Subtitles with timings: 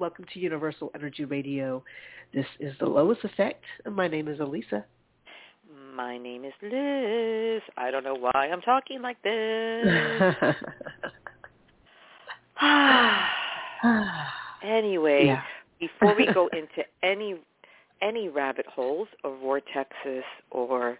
[0.00, 1.84] Welcome to Universal Energy Radio.
[2.32, 4.82] This is the Lois Effect, and my name is Alyssa.
[5.94, 7.60] My name is Liz.
[7.76, 9.84] I don't know why I'm talking like this.
[14.62, 15.42] anyway, Yeah.
[15.78, 17.34] before we go into any
[18.00, 20.98] any rabbit holes or vortexes or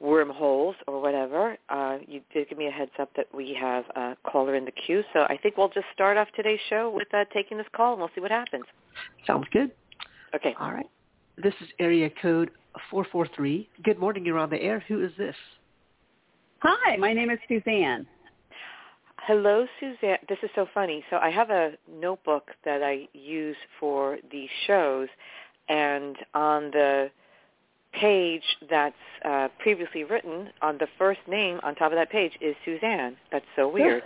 [0.00, 4.16] wormholes or whatever, uh, you did give me a heads up that we have a
[4.24, 5.02] caller in the queue.
[5.12, 8.00] So I think we'll just start off today's show with uh, taking this call, and
[8.00, 8.64] we'll see what happens.
[9.26, 9.70] Sounds good.
[10.34, 10.54] Okay.
[10.60, 10.88] All right.
[11.36, 12.50] This is area code
[12.90, 13.68] 443.
[13.84, 14.24] Good morning.
[14.24, 14.84] You're on the air.
[14.88, 15.36] Who is this?
[16.60, 18.06] Hi, my name is Suzanne.
[19.20, 20.18] Hello, Suzanne.
[20.28, 21.04] This is so funny.
[21.10, 25.08] So I have a notebook that I use for these shows,
[25.68, 27.10] and on the
[27.92, 28.94] page that's
[29.24, 33.16] uh, previously written, on the first name on top of that page is Suzanne.
[33.32, 34.02] That's so weird.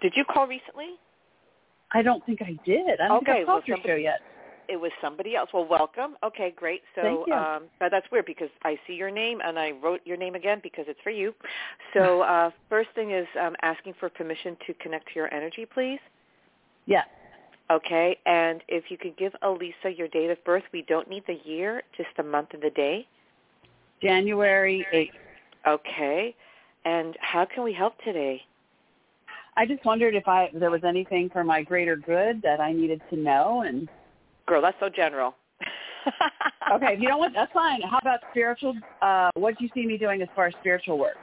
[0.00, 0.90] Did you call recently?
[1.92, 3.00] I don't think I did.
[3.00, 4.20] I don't Okay, think I've well, called your somebody- show yet.
[4.68, 5.48] It was somebody else.
[5.54, 6.16] Well, welcome.
[6.22, 6.82] Okay, great.
[6.94, 7.32] So, Thank you.
[7.32, 10.60] um, but that's weird because I see your name and I wrote your name again
[10.62, 11.34] because it's for you.
[11.94, 16.00] So, uh, first thing is um, asking for permission to connect to your energy, please.
[16.84, 17.06] Yes.
[17.70, 21.38] Okay, and if you could give Alyssa your date of birth, we don't need the
[21.44, 23.06] year, just the month and the day.
[24.02, 25.74] January 8th.
[25.74, 26.34] Okay,
[26.84, 28.40] and how can we help today?
[29.56, 33.02] I just wondered if I there was anything for my greater good that I needed
[33.10, 33.88] to know and
[34.46, 35.34] Girl, that's so general.
[36.70, 37.80] Okay, if you don't want that's fine.
[37.80, 41.16] How about spiritual uh what do you see me doing as far as spiritual work?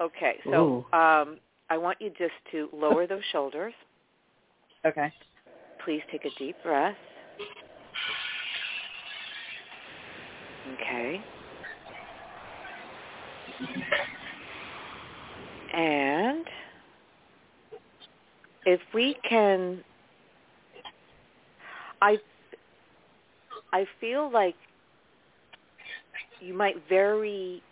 [0.00, 1.38] Okay, so um,
[1.70, 3.72] I want you just to lower those shoulders.
[4.86, 5.12] Okay.
[5.84, 6.96] Please take a deep breath.
[10.74, 11.20] Okay.
[15.74, 16.44] And
[18.66, 19.82] if we can,
[22.00, 22.18] I,
[23.72, 24.54] I feel like
[26.40, 27.62] you might very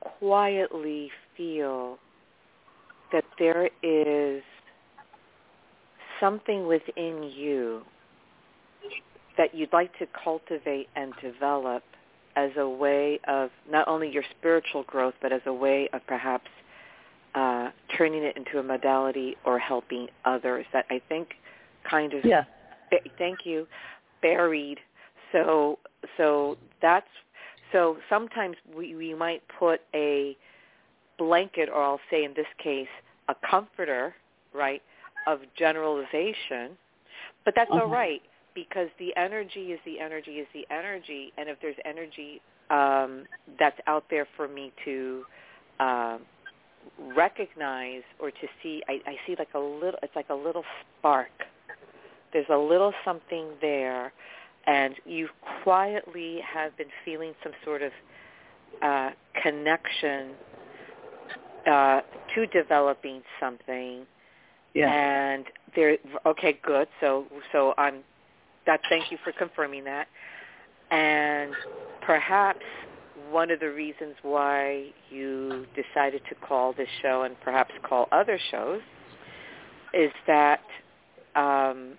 [0.00, 1.98] quietly feel
[3.12, 4.42] that there is
[6.20, 7.82] something within you
[9.36, 11.82] that you'd like to cultivate and develop
[12.36, 16.48] as a way of not only your spiritual growth, but as a way of perhaps
[17.34, 21.34] uh, turning it into a modality or helping others that I think
[21.88, 22.44] kind of Yeah.
[22.90, 23.66] ba- thank you
[24.22, 24.78] buried
[25.32, 25.78] so
[26.16, 27.08] so that's
[27.72, 30.36] so sometimes we we might put a
[31.18, 32.88] blanket or I'll say in this case
[33.28, 34.14] a comforter
[34.52, 34.82] right
[35.28, 36.76] of generalization
[37.44, 37.94] but that's all Uh-huh.
[38.02, 38.22] right
[38.54, 43.24] because the energy is the energy is the energy and if there's energy um
[43.60, 45.24] that's out there for me to
[45.80, 46.20] um
[47.16, 50.64] recognize or to see I, I see like a little it's like a little
[50.98, 51.30] spark
[52.32, 54.12] there's a little something there
[54.66, 55.28] and you
[55.64, 57.92] quietly have been feeling some sort of
[58.82, 59.10] uh,
[59.42, 60.32] connection
[61.66, 62.00] uh,
[62.34, 64.06] to developing something
[64.74, 64.92] Yeah.
[64.92, 65.96] and there
[66.26, 68.00] okay good so so i'm
[68.66, 70.08] that thank you for confirming that
[70.90, 71.52] and
[72.02, 72.64] perhaps
[73.30, 78.38] one of the reasons why you decided to call this show and perhaps call other
[78.50, 78.80] shows
[79.92, 80.60] is that
[81.34, 81.94] um,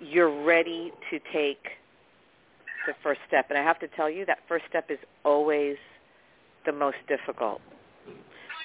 [0.00, 1.62] you're ready to take
[2.86, 3.46] the first step.
[3.50, 5.76] And I have to tell you that first step is always
[6.66, 7.60] the most difficult.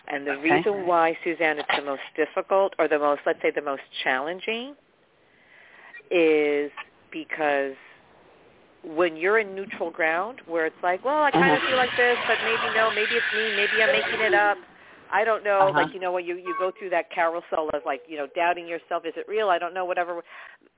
[0.09, 0.41] And the Okay.
[0.41, 4.75] reason why, Suzanne, it's the most difficult or the most, let's say, the most challenging
[6.09, 6.71] is
[7.11, 7.75] because
[8.83, 11.67] when you're in neutral ground where it's like, well, I kind of Uh-huh.
[11.67, 14.57] feel like this, but maybe no, maybe it's me, maybe I'm making it up.
[15.11, 15.69] I don't know.
[15.69, 15.79] Uh-huh.
[15.79, 18.67] Like you know, when you you go through that carousel of like you know doubting
[18.67, 19.49] yourself, is it real?
[19.49, 19.83] I don't know.
[19.85, 20.23] Whatever.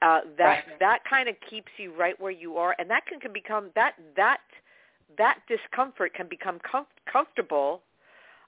[0.02, 0.80] Uh, that Right.
[0.80, 3.96] that kind of keeps you right where you are, and that can, can become that
[4.16, 4.40] that
[5.18, 7.82] that discomfort can become com- comfortable.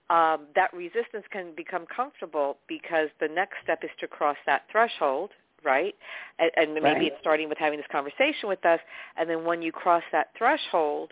[0.10, 5.32] Um, that resistance can become comfortable because the next step is to cross that threshold,
[5.64, 5.96] right?
[6.40, 7.04] And, and maybe Right.
[7.06, 8.80] it's starting with having this conversation with us,
[9.18, 11.12] and then when you cross that threshold,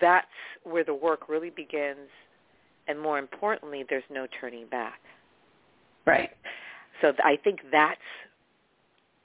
[0.00, 0.26] that's
[0.64, 2.08] where the work really begins,
[2.88, 5.00] and more importantly, there's no turning back.
[6.06, 6.30] Right.
[7.00, 8.00] So th- I think that's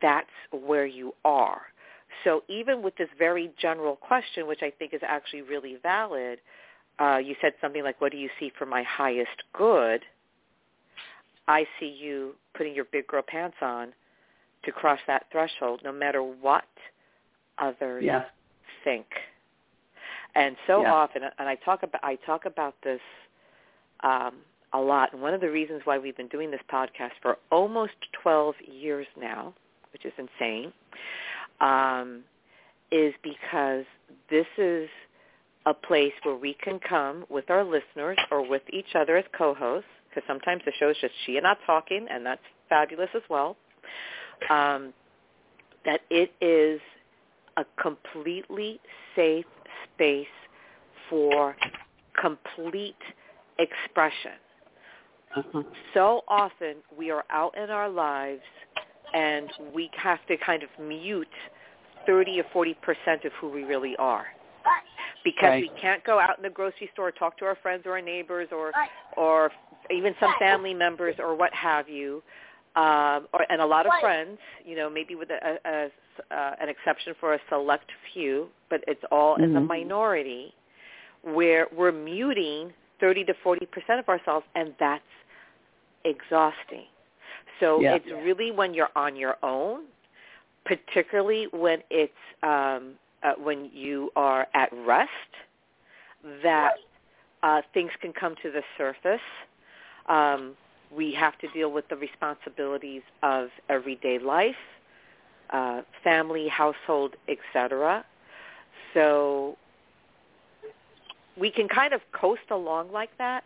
[0.02, 1.62] that's where you are.
[2.24, 6.40] So even with this very general question, which I think is actually really valid,
[7.00, 10.04] uh, you said something like, "What do you see for my highest good?"
[11.48, 13.94] I see you putting your big girl pants on
[14.64, 16.66] to cross that threshold, no matter what
[17.60, 18.26] others Yeah.
[18.84, 19.06] think.
[20.34, 20.94] And so Yeah.
[20.94, 23.02] often, and I talk about I talk about this
[24.02, 24.44] um,
[24.74, 25.14] a lot.
[25.14, 29.08] And one of the reasons why we've been doing this podcast for almost 12 years
[29.16, 29.54] now,
[29.94, 30.74] which is insane,
[31.62, 32.24] um,
[32.92, 33.86] is because
[34.30, 34.90] this is
[35.66, 39.90] a place where we can come with our listeners or with each other as co-hosts,
[40.10, 43.58] because sometimes the show is just she and I talking, and that's fabulous as well.
[44.50, 44.94] Um,
[45.86, 46.80] that it is
[47.58, 48.80] a completely
[49.16, 49.46] safe
[49.94, 50.28] space
[51.10, 51.56] for
[52.20, 52.96] complete
[53.60, 54.32] expression.
[55.36, 55.64] Uh-huh.
[55.94, 58.42] So often we are out in our lives
[59.14, 61.28] and we have to kind of mute
[62.06, 64.28] 30 or 40 percent of who we really are
[65.26, 65.62] because Right.
[65.64, 68.48] we can't go out in the grocery store talk to our friends or our neighbors
[68.54, 68.72] or
[69.18, 69.52] or
[69.92, 72.24] even some family members or what have you
[72.78, 75.90] um or and a lot of friends you know maybe with a, a, a
[76.34, 79.68] uh, an exception for a select few but it's all in the Mhm.
[79.68, 80.54] minority
[81.24, 85.04] where we're muting 30 to 40 percent of ourselves and that's
[86.06, 86.88] exhausting
[87.60, 87.96] so Yeah.
[87.96, 89.86] it's really when you're on your own
[90.66, 92.96] particularly when it's um,
[93.26, 95.10] uh, when you are at rest,
[96.44, 96.74] that
[97.44, 99.20] uh, things can come to the surface.
[100.08, 100.56] Um,
[100.96, 104.56] we have to deal with the responsibilities of everyday life,
[105.52, 108.06] uh, family, household, etc.
[108.94, 109.58] So
[111.38, 113.44] we can kind of coast along like that,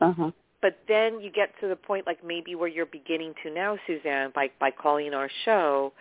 [0.00, 0.30] Uh-huh.
[0.60, 4.32] but then you get to the point like maybe where you're beginning to now, Suzanne,
[4.34, 5.92] by by calling our show,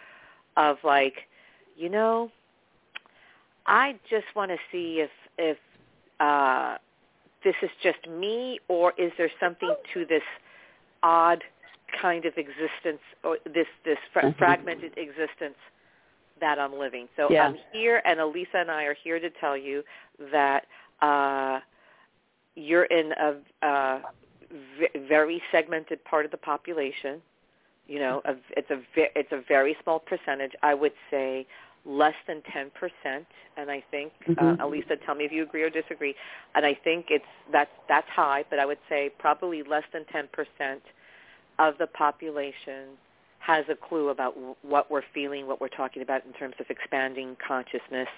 [0.58, 1.16] of like,
[1.78, 2.32] you know,
[3.66, 5.58] I just want to see if if
[6.20, 6.78] uh,
[7.44, 10.24] this is just me or is there something to this
[11.04, 11.44] odd
[12.02, 14.38] kind of existence or this this fra- Mhm.
[14.38, 15.58] fragmented existence
[16.40, 17.08] that I'm living.
[17.16, 17.46] So Yeah.
[17.48, 19.84] I'm here, and Alyssa and I are here to tell you
[20.32, 20.66] that
[21.02, 21.60] uh,
[22.56, 24.02] you're in a uh,
[24.52, 27.22] v- very segmented part of the population.
[27.88, 30.54] You know, a, it's a ve- it's a very small percentage.
[30.62, 31.48] I would say
[31.86, 33.26] less than 10%,
[33.58, 34.38] and I think Mhm.
[34.38, 36.16] uh, Alyssa, tell me if you agree or disagree.
[36.56, 40.81] And I think it's that's that's high, but I would say probably less than 10%
[41.58, 42.98] of the population
[43.40, 46.70] has a clue about w- what we're feeling, what we're talking about in terms of
[46.70, 48.10] expanding consciousness,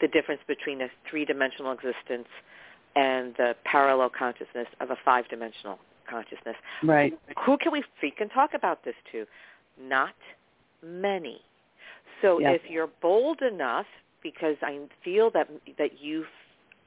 [0.00, 2.28] the difference between a three-dimensional existence
[2.96, 5.78] and the parallel consciousness of a five-dimensional
[6.08, 6.56] consciousness.
[6.82, 7.18] Right.
[7.44, 9.26] Who can we freaking talk about this to?
[9.78, 10.14] Not
[10.82, 11.42] many.
[12.24, 13.86] So if you're bold enough,
[14.22, 16.24] because I feel that that you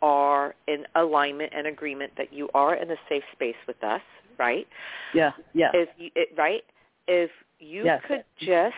[0.01, 4.01] are in alignment and agreement that you are in a safe space with us,
[4.39, 4.67] right?
[5.13, 5.31] Yeah.
[5.53, 5.69] Yeah.
[5.73, 6.63] If you, it, right,
[7.07, 7.29] if
[7.59, 8.01] you Yes.
[8.07, 8.75] could just,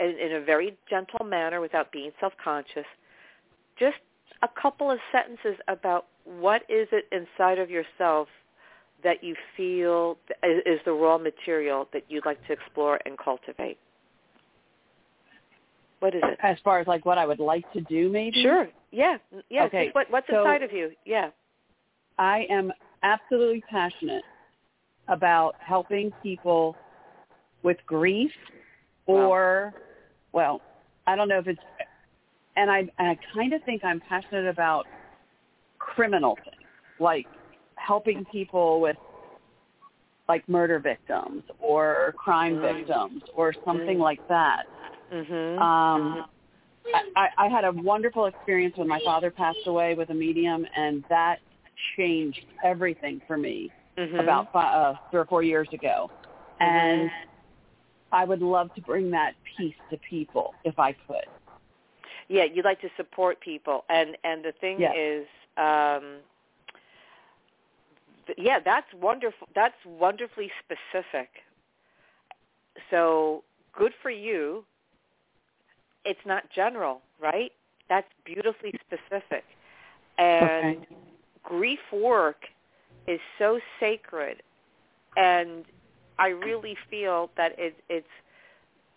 [0.00, 2.86] in, in a very gentle manner, without being self-conscious,
[3.78, 3.96] just
[4.42, 8.28] a couple of sentences about what is it inside of yourself
[9.02, 13.78] that you feel is the raw material that you'd like to explore and cultivate.
[16.04, 16.38] What is it?
[16.42, 18.42] As far as like what I would like to do, maybe.
[18.42, 18.68] Sure.
[18.90, 19.16] Yeah.
[19.48, 19.64] Yeah.
[19.64, 20.90] Okay, what, what's so- inside of you?
[21.06, 21.30] Yeah.
[22.18, 22.70] I am
[23.02, 24.22] absolutely passionate
[25.08, 26.76] about helping people
[27.62, 28.30] with grief
[29.06, 29.72] or
[30.32, 30.60] well,
[31.06, 31.62] I don't know if it's
[32.56, 34.84] and I and I kind of think I'm passionate about
[35.78, 36.68] criminal things,
[37.00, 37.24] like
[37.76, 38.96] helping people with
[40.28, 42.74] like murder victims or crime Mm.
[42.74, 44.02] victims or something Mm.
[44.02, 44.64] like that.
[45.14, 45.60] Mhm.
[45.60, 46.26] Um,
[47.16, 51.04] I, I had a wonderful experience when my father passed away with a medium, and
[51.08, 51.38] that
[51.96, 54.20] changed everything for me Mhm.
[54.20, 56.10] about fi- uh, three or four years ago.
[56.60, 57.10] And
[58.12, 61.26] I would love to bring that peace to people if I could.
[62.28, 64.94] yeah you'd like to support people and and the thing Yes.
[64.96, 65.26] is
[65.58, 66.20] um
[68.26, 71.28] th- yeah that's wonderful that's wonderfully specific
[72.90, 73.44] so
[73.76, 74.64] good for you
[76.04, 77.52] it's not general right?
[77.88, 79.44] That's beautifully specific.
[80.18, 80.86] And Okay.
[81.42, 82.42] grief work
[83.06, 84.42] is so sacred.
[85.16, 85.64] And
[86.18, 88.06] i really feel that it it's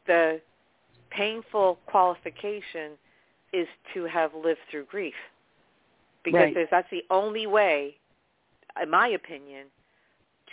[0.05, 0.39] the
[1.09, 2.91] painful qualification
[3.53, 5.15] is to have lived through grief.
[6.23, 6.67] Because Right.
[6.69, 7.95] that's the only way
[8.81, 9.67] in my opinion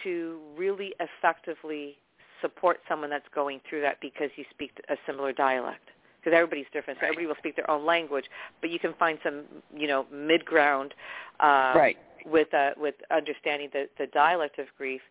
[0.02, 1.96] to really effectively
[2.40, 5.90] support someone that's going through that because you speak a similar dialect
[6.24, 8.24] because everybody's different so everybody will speak their own language
[8.60, 9.42] but you can find some
[9.76, 10.94] you know mid ground
[11.40, 11.98] uh right.
[12.24, 15.02] with uh with understanding the the dialect of grief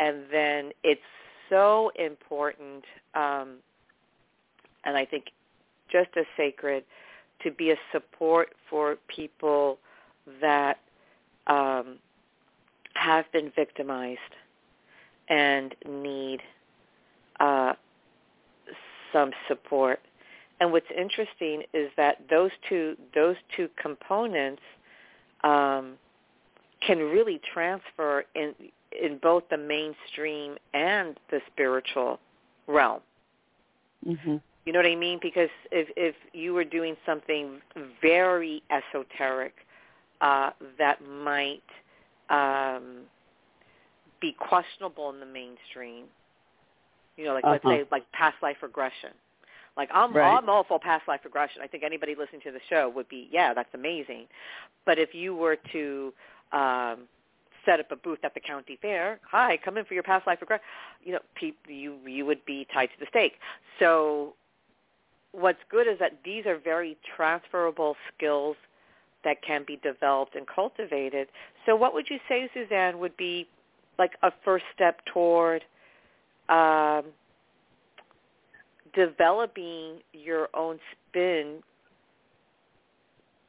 [0.00, 1.02] and then it's
[1.50, 3.56] so important, um,
[4.84, 5.26] and I think
[5.92, 6.84] just as sacred,
[7.42, 9.78] to be a support for people
[10.40, 10.78] that
[11.46, 11.98] um,
[12.94, 14.20] have been victimized
[15.28, 16.40] and need
[17.40, 17.74] uh,
[19.12, 20.00] some support.
[20.60, 24.62] And what's interesting is that those two those two components
[25.42, 25.94] um,
[26.86, 28.54] can really transfer in
[29.00, 32.20] in both the mainstream and the spiritual
[32.66, 33.00] realm.
[34.06, 34.36] Mm-hmm.
[34.66, 35.18] You know what I mean?
[35.22, 37.60] Because if if you were doing something
[38.02, 39.54] very esoteric
[40.20, 41.62] uh, that might
[42.28, 43.02] um,
[44.20, 46.04] be questionable in the mainstream,
[47.16, 47.58] you know, like uh-huh.
[47.64, 49.10] let's say like past life regression.
[49.80, 50.36] Like I'm right.
[50.36, 51.62] I'm all for past life regression.
[51.62, 54.26] I think anybody listening to the show would be, yeah, that's amazing.
[54.84, 56.12] But if you were to
[56.52, 56.98] um,
[57.64, 60.42] set up a booth at the county fair, hi, come in for your past life
[60.42, 60.66] regression,
[61.02, 63.32] you know, pe- you you would be tied to the stake.
[63.78, 64.34] So
[65.32, 68.56] what's good is that these are very transferable skills
[69.24, 71.28] that can be developed and cultivated.
[71.64, 73.48] So what would you say, Suzanne, would be
[73.98, 75.64] like a first step toward
[76.50, 77.04] um,
[78.94, 80.78] developing your own
[81.08, 81.62] spin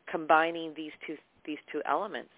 [0.09, 2.29] combining these two these two elements?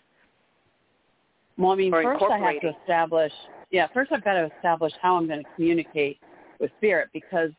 [1.57, 3.31] Well, I mean, first I have to establish,
[3.69, 6.17] yeah, first I've got to establish how I'm going to communicate
[6.59, 7.51] with spirit because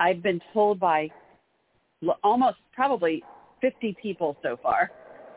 [0.00, 1.10] I've been told by
[2.24, 3.22] almost probably
[3.60, 4.90] 50 people so far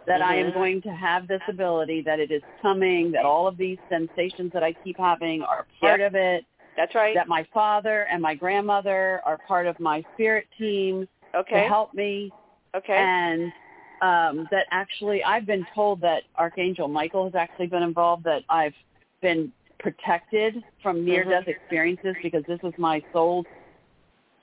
[0.08, 0.54] that I am Mhm.
[0.54, 4.64] going to have this ability, that it is coming, that all of these sensations that
[4.64, 6.08] I keep having are part Yep.
[6.08, 6.46] of it,
[6.78, 7.16] That's right.
[7.16, 11.64] that my father and my grandmother are part of my spirit team okay.
[11.64, 12.32] to help me
[12.76, 12.96] okay.
[12.96, 13.52] and
[14.02, 18.74] um, that actually I've been told that Archangel Michael has actually been involved, that I've
[19.22, 23.46] been protected from near-death experiences because this is my soul's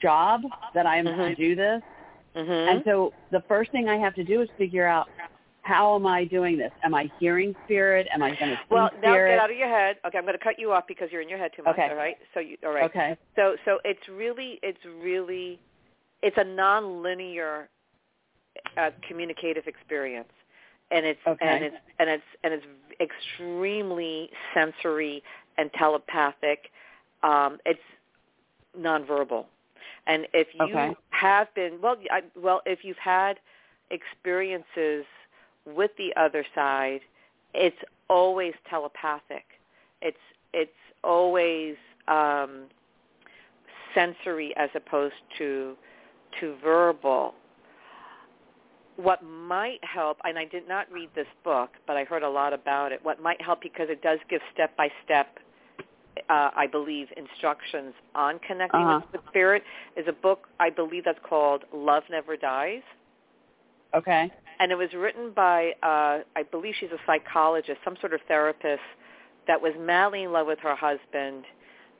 [0.00, 0.42] job,
[0.75, 1.82] that I am going to do this.
[2.37, 2.70] mhm.
[2.70, 5.08] And so the first thing I have to do is figure out
[5.68, 6.72] how am I doing this?
[6.82, 8.06] Am I hearing spirit?
[8.12, 9.32] Am I going to see well, now spirit?
[9.32, 9.96] get out of your head.
[10.06, 11.75] Okay, I'm going to cut you off because you're in your head too much.
[11.75, 11.88] Okay.
[11.90, 12.16] All right.
[12.32, 12.84] So you all right.
[12.84, 13.18] Okay.
[13.37, 15.60] So so it's really it's really
[16.22, 17.68] it's a non-linear
[18.78, 20.32] uh, communicative experience,
[20.90, 21.46] and it's Okay.
[21.46, 22.66] and it's and it's and it's
[22.98, 25.22] extremely sensory
[25.58, 26.70] and telepathic.
[27.22, 27.78] Um, it's
[28.78, 29.44] nonverbal,
[30.06, 30.96] and if you Okay.
[31.10, 33.38] have been well, I, well, if you've had
[33.90, 35.04] experiences
[35.76, 37.00] with the other side,
[37.54, 37.76] it's
[38.08, 39.44] always telepathic.
[40.02, 40.16] It's
[40.52, 40.70] it's
[41.04, 41.76] always
[42.08, 42.64] um,
[43.94, 45.75] sensory as opposed to
[46.40, 47.34] to verbal.
[48.96, 52.52] What might help, and I did not read this book, but I heard a lot
[52.52, 52.98] about it.
[53.04, 55.38] What might help because it does give step by step,
[56.28, 59.00] uh, I believe, instructions on connecting Uh-huh.
[59.12, 59.62] with, with spirit
[59.96, 62.82] is a book I believe that's called Love Never Dies
[63.94, 64.30] Okay.
[64.60, 68.82] And it was written by uh I believe she's a psychologist, some sort of therapist
[69.46, 71.44] that was madly in love with her husband.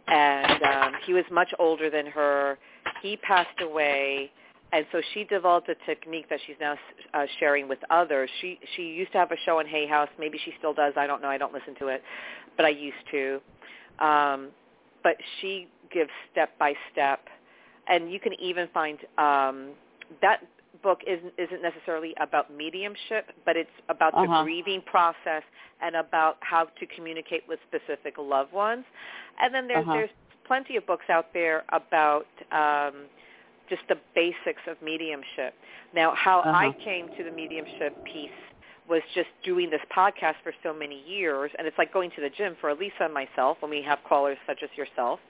[0.07, 2.59] And um he was much older than her.
[3.03, 4.31] He passed away.
[4.73, 6.77] And so she developed a technique that she's now
[7.15, 8.29] uh, sharing with others.
[8.41, 11.07] She she used to have a show on Hay House, maybe she still does, I
[11.07, 12.03] don't know, I don't listen to it,
[12.57, 13.41] but I used to.
[13.99, 14.49] Um
[15.03, 17.21] but she gives step by step.
[17.89, 19.71] And you can even find um
[20.23, 20.41] that
[20.83, 24.43] book isn't isn't necessarily about mediumship, but it's about the Uh-huh.
[24.45, 25.43] grieving process
[25.81, 28.85] and about how to communicate with specific loved ones.
[29.41, 29.93] And then there's Uh-huh.
[29.95, 30.11] there's
[30.47, 33.07] plenty of books out there about um,
[33.69, 35.55] just the basics of mediumship.
[35.95, 36.73] Now, how I Uh-huh.
[36.85, 38.31] came to the mediumship piece
[38.89, 42.31] was just doing this podcast for so many years, and it's like going to the
[42.31, 45.21] gym for Alyssa and myself when we have callers such as yourself.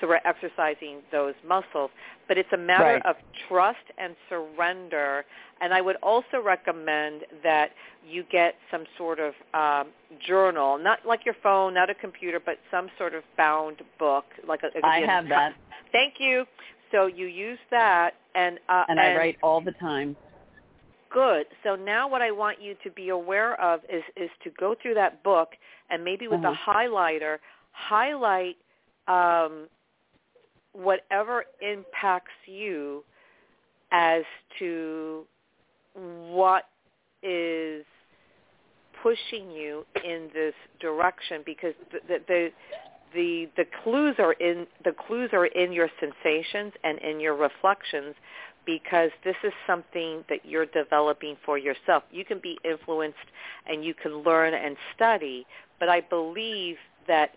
[0.00, 1.90] So we're exercising those muscles.
[2.28, 3.06] But it's a matter Right.
[3.06, 3.16] of
[3.48, 5.24] trust and surrender.
[5.60, 7.70] And I would also recommend that
[8.06, 9.92] you get some sort of um,
[10.26, 14.24] journal, not like your phone, not a computer, but some sort of bound book.
[14.46, 15.54] Like a, a- have that,
[15.92, 16.44] Thank you.
[16.92, 20.16] So you use that, and uh, and I write all the time.
[21.10, 21.46] Good.
[21.64, 24.94] So now what I want you to be aware of is is to go through
[24.94, 25.50] that book
[25.90, 26.72] and maybe with a Uh-huh.
[26.74, 27.38] highlighter
[27.72, 28.56] highlight
[29.08, 29.68] um,
[30.76, 33.02] whatever impacts you
[33.92, 34.22] as
[34.58, 35.24] to
[35.94, 36.64] what
[37.22, 37.84] is
[39.02, 41.74] pushing you in this direction because
[42.08, 42.48] the the,
[43.14, 48.14] the the clues are in the clues are in your sensations and in your reflections
[48.66, 52.02] because this is something that you're developing for yourself.
[52.10, 53.16] You can be influenced
[53.66, 55.46] and you can learn and study,
[55.78, 57.30] but I believe that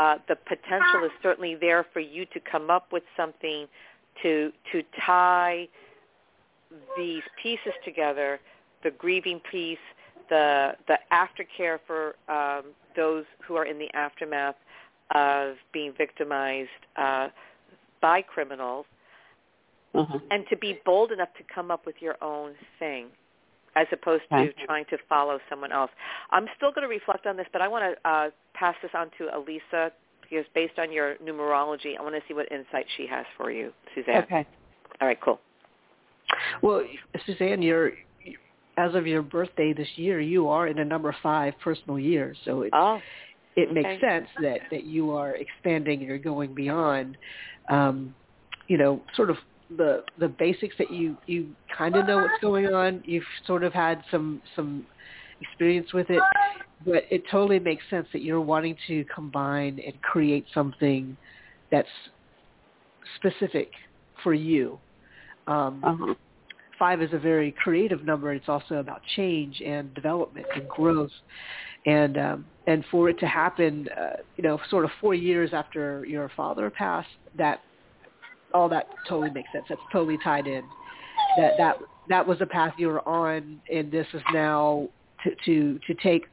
[0.00, 3.66] uh, the potential is certainly there for you to come up with something
[4.22, 5.68] to to tie
[6.96, 8.40] these pieces together,
[8.82, 9.86] the grieving piece,
[10.30, 12.64] the the aftercare for um,
[12.96, 14.56] those who are in the aftermath
[15.14, 17.28] of being victimized uh,
[18.00, 18.86] by criminals,
[19.92, 20.18] Uh-huh.
[20.30, 23.04] and to be bold enough to come up with your own thing
[23.76, 24.64] as opposed to Okay.
[24.66, 25.90] trying to follow someone else.
[26.30, 29.10] I'm still going to reflect on this, but I want to uh, pass this on
[29.18, 33.26] to Alyssa because based on your numerology, I want to see what insight she has
[33.36, 34.22] for you, Suzanne.
[34.24, 34.46] Okay.
[35.00, 35.40] All right, cool.
[36.62, 36.84] Well,
[37.26, 37.92] Suzanne, you're
[38.76, 42.62] as of your birthday this year, you are in a number five personal year, so
[42.62, 43.00] it Oh,
[43.56, 43.72] it okay.
[43.72, 47.16] makes sense that that you are expanding and you're going beyond,
[47.68, 48.14] um,
[48.68, 49.38] you know, sort of
[49.76, 53.02] the the basics that you you kind of know what's going on.
[53.04, 54.86] You've sort of had some some
[55.40, 56.22] experience with it,
[56.84, 61.16] but it totally makes sense that you're wanting to combine and create something
[61.70, 61.88] that's
[63.16, 63.70] specific
[64.22, 64.78] for you.
[65.46, 66.14] Um, Uh-huh.
[66.78, 68.32] five is a very creative number.
[68.32, 71.12] It's also about change and development and growth,
[71.86, 76.04] and um, and for it to happen, uh, you know, sort of four years after
[76.04, 77.60] your father passed, that
[78.52, 79.66] all that totally makes sense.
[79.68, 80.64] That's totally tied in.
[81.38, 81.76] That that
[82.08, 84.88] that was the path you were on, and this is now
[85.24, 86.24] to to to take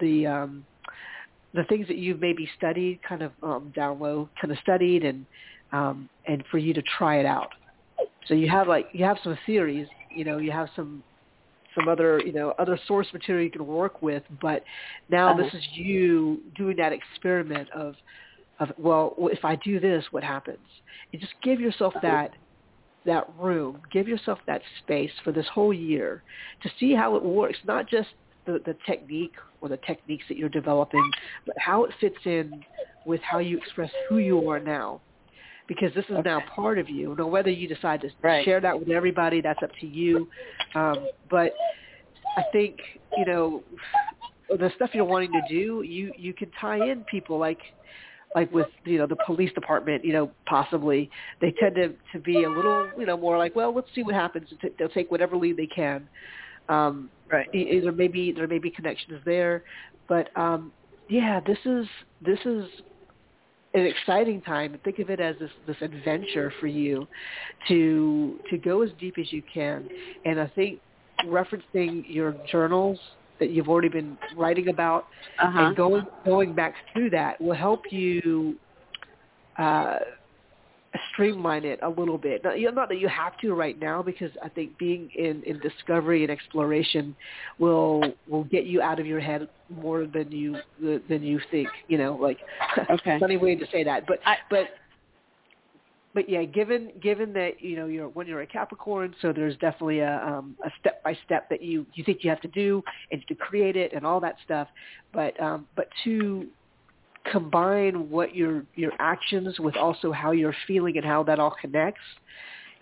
[0.00, 0.64] the um,
[1.52, 5.26] the things that you've maybe studied, kind of um, down low, kind of studied, and
[5.72, 7.48] um, and for you to try it out.
[8.26, 11.02] So you have like you have some theories, you know, you have some
[11.74, 14.64] some other you know other source material you can work with, but
[15.10, 15.42] now Uh-huh.
[15.42, 17.94] this is you doing that experiment of
[18.60, 20.66] of well, if I do this, what happens?
[21.10, 22.32] You just give yourself that
[23.04, 26.22] that room, give yourself that space for this whole year
[26.62, 28.08] to see how it works, not just
[28.46, 31.10] the, the technique or the techniques that you're developing,
[31.46, 32.62] but how it fits in
[33.06, 35.02] with how you express who you are now
[35.66, 37.14] because this is now part of you.
[37.18, 38.44] Now, whether you decide to Right.
[38.44, 40.28] share that with everybody, that's up to you.
[40.74, 41.54] Um, but
[42.36, 42.78] I think
[43.16, 43.64] you know
[44.48, 47.60] the stuff you're wanting to do, you you can tie in people like
[48.34, 50.04] like with you know the police department.
[50.04, 53.74] You know, possibly they tend to to be a little you know more like, well,
[53.74, 54.48] let's see what happens.
[54.78, 56.08] They'll take whatever lead they can.
[56.68, 57.48] Um, Right.
[57.54, 59.64] e- either maybe there may be connections there,
[60.08, 60.72] but um,
[61.08, 61.86] yeah, this is
[62.20, 62.64] this is
[63.74, 64.78] an exciting time.
[64.84, 67.06] Think of it as this this adventure for you
[67.68, 69.88] to to go as deep as you can.
[70.24, 70.80] And I think
[71.26, 72.98] referencing your journals
[73.40, 75.04] that you've already been writing about
[75.40, 75.60] Uh-huh.
[75.60, 78.54] and going going back through that will help you
[79.58, 79.98] uh,
[81.12, 82.42] streamline it a little bit.
[82.44, 86.22] Know, not that you have to right now, because I think being in, in discovery
[86.22, 87.14] and exploration
[87.58, 91.68] will will get you out of your head more than you than you think.
[91.88, 92.38] You know, like
[92.90, 93.18] Okay.
[93.18, 94.66] funny way to say that, but I- but
[96.14, 99.98] but yeah, given given that you know you're when you're a Capricorn, so there's definitely
[99.98, 103.22] a um, a step by step that you you think you have to do and
[103.26, 104.68] to create it and all that stuff,
[105.12, 106.46] but um, but to
[107.30, 112.00] combine what your your actions with also how you're feeling and how that all connects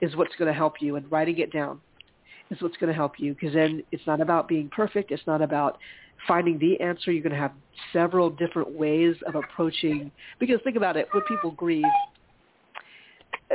[0.03, 0.97] is what's going to help you.
[0.97, 1.81] And writing it down
[2.51, 5.11] is what's going to help you because then it's not about being perfect.
[5.11, 5.79] It's not about
[6.29, 7.13] finding the answer.
[7.13, 7.53] You're going to have
[7.93, 10.11] several different ways of approaching.
[10.39, 11.85] Because think about it, when people grieve,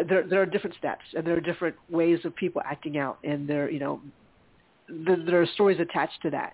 [0.08, 3.48] there there are different steps and there are different ways of people acting out, and
[3.48, 4.02] there you know
[4.90, 6.54] there, there are stories attached to that.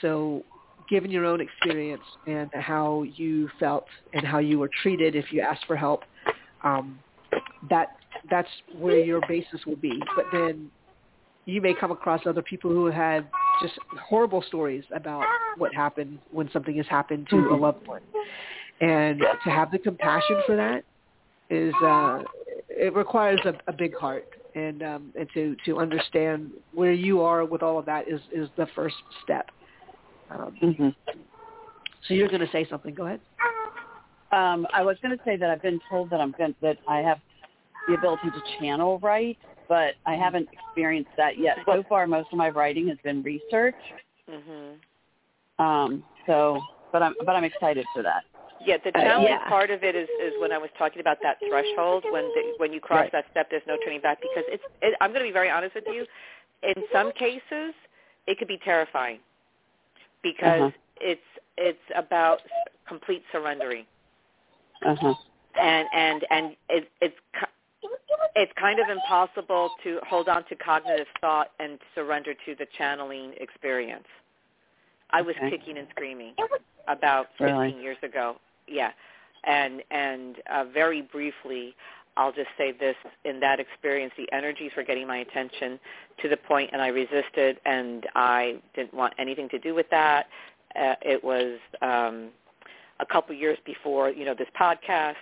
[0.00, 0.44] So
[0.88, 5.40] given your own experience and how you felt and how you were treated if you
[5.40, 6.02] asked for help,
[6.62, 6.98] um,
[7.70, 7.96] that
[8.30, 10.00] that's where your basis will be.
[10.16, 10.70] But then
[11.46, 13.28] you may come across other people who had
[13.62, 15.24] just horrible stories about
[15.58, 18.02] what happened when something has happened to a loved one.
[18.80, 20.84] And to have the compassion for that
[21.50, 22.22] is uh,
[22.76, 24.26] it requires a, a big heart.
[24.54, 28.48] And um, and to, to understand where you are with all of that is, is
[28.56, 29.50] the first step.
[30.30, 30.88] Um, hmm
[32.06, 32.94] so you're going to say something.
[32.94, 33.20] Go ahead.
[34.32, 36.98] Um, I was going to say that I've been told that I'm going that I
[36.98, 37.18] have
[37.88, 41.58] the ability to channel write, but I haven't experienced that yet.
[41.66, 43.74] So far, most of my writing has been research.
[44.28, 45.64] Mm-hmm.
[45.64, 46.60] Um, so,
[46.92, 48.24] but I'm but I'm excited for that.
[48.60, 49.48] Yeah, the Uh, challenging yeah.
[49.48, 52.72] part of it is is when I was talking about that threshold when the, when
[52.72, 53.12] you cross Right.
[53.12, 54.62] that step, there's no turning back because it's.
[54.82, 56.06] It, I'm going to be very honest with you.
[56.62, 57.74] In some cases,
[58.26, 59.20] it could be terrifying
[60.22, 60.70] because Uh-huh.
[61.00, 61.20] it's
[61.58, 62.40] it's about
[62.86, 63.86] complete surrendering
[64.84, 65.14] Uh huh.
[65.60, 67.16] and and and it, it's
[68.36, 73.34] it's kind of impossible to hold on to cognitive thought and surrender to the channeling
[73.40, 74.06] experience.
[75.10, 75.50] I was Okay.
[75.50, 76.34] kicking and screaming
[76.88, 77.82] about 15 Really?
[77.82, 78.36] years ago.
[78.68, 78.90] Yeah.
[79.44, 81.74] and and uh, very briefly,
[82.16, 85.78] I'll just say this: in that experience, the energies were getting my attention
[86.22, 90.26] to the point, and I resisted, and I didn't want anything to do with that.
[90.74, 92.30] Uh, it was um,
[93.00, 95.14] a couple years before, you know, this podcast,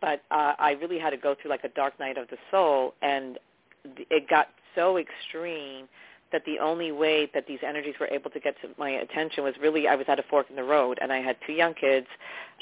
[0.00, 2.94] but uh, I really had to go through like a dark night of the soul,
[3.02, 3.38] and
[3.84, 5.88] it got so extreme
[6.32, 9.54] that the only way that these energies were able to get to my attention was
[9.60, 12.06] really I was at a fork in the road and I had two young kids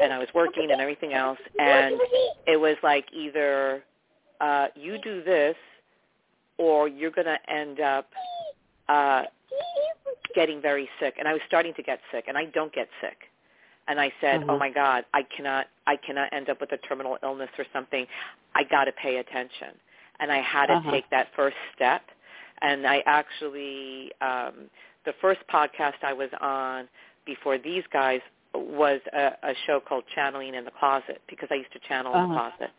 [0.00, 2.00] and I was working and everything else and
[2.46, 3.83] it was like either
[4.40, 5.57] uh you do this
[6.59, 8.09] or you're going to end up
[8.88, 9.22] uh
[10.35, 13.18] getting very sick and I was starting to get sick and I don't get sick
[13.88, 14.50] and I said, Mhm.
[14.50, 18.07] "Oh my God, I cannot, I cannot end up with a terminal illness or something.
[18.54, 19.78] I got to pay attention."
[20.20, 20.90] And I had to Uh-huh.
[20.90, 22.02] take that first step.
[22.62, 24.71] And I actually, um,
[25.05, 26.88] the first podcast I was on
[27.27, 28.21] before these guys
[28.55, 32.29] was a, a show called Channeling in the Closet because I used to channel in
[32.29, 32.51] the Uh-huh.
[32.51, 32.73] closet,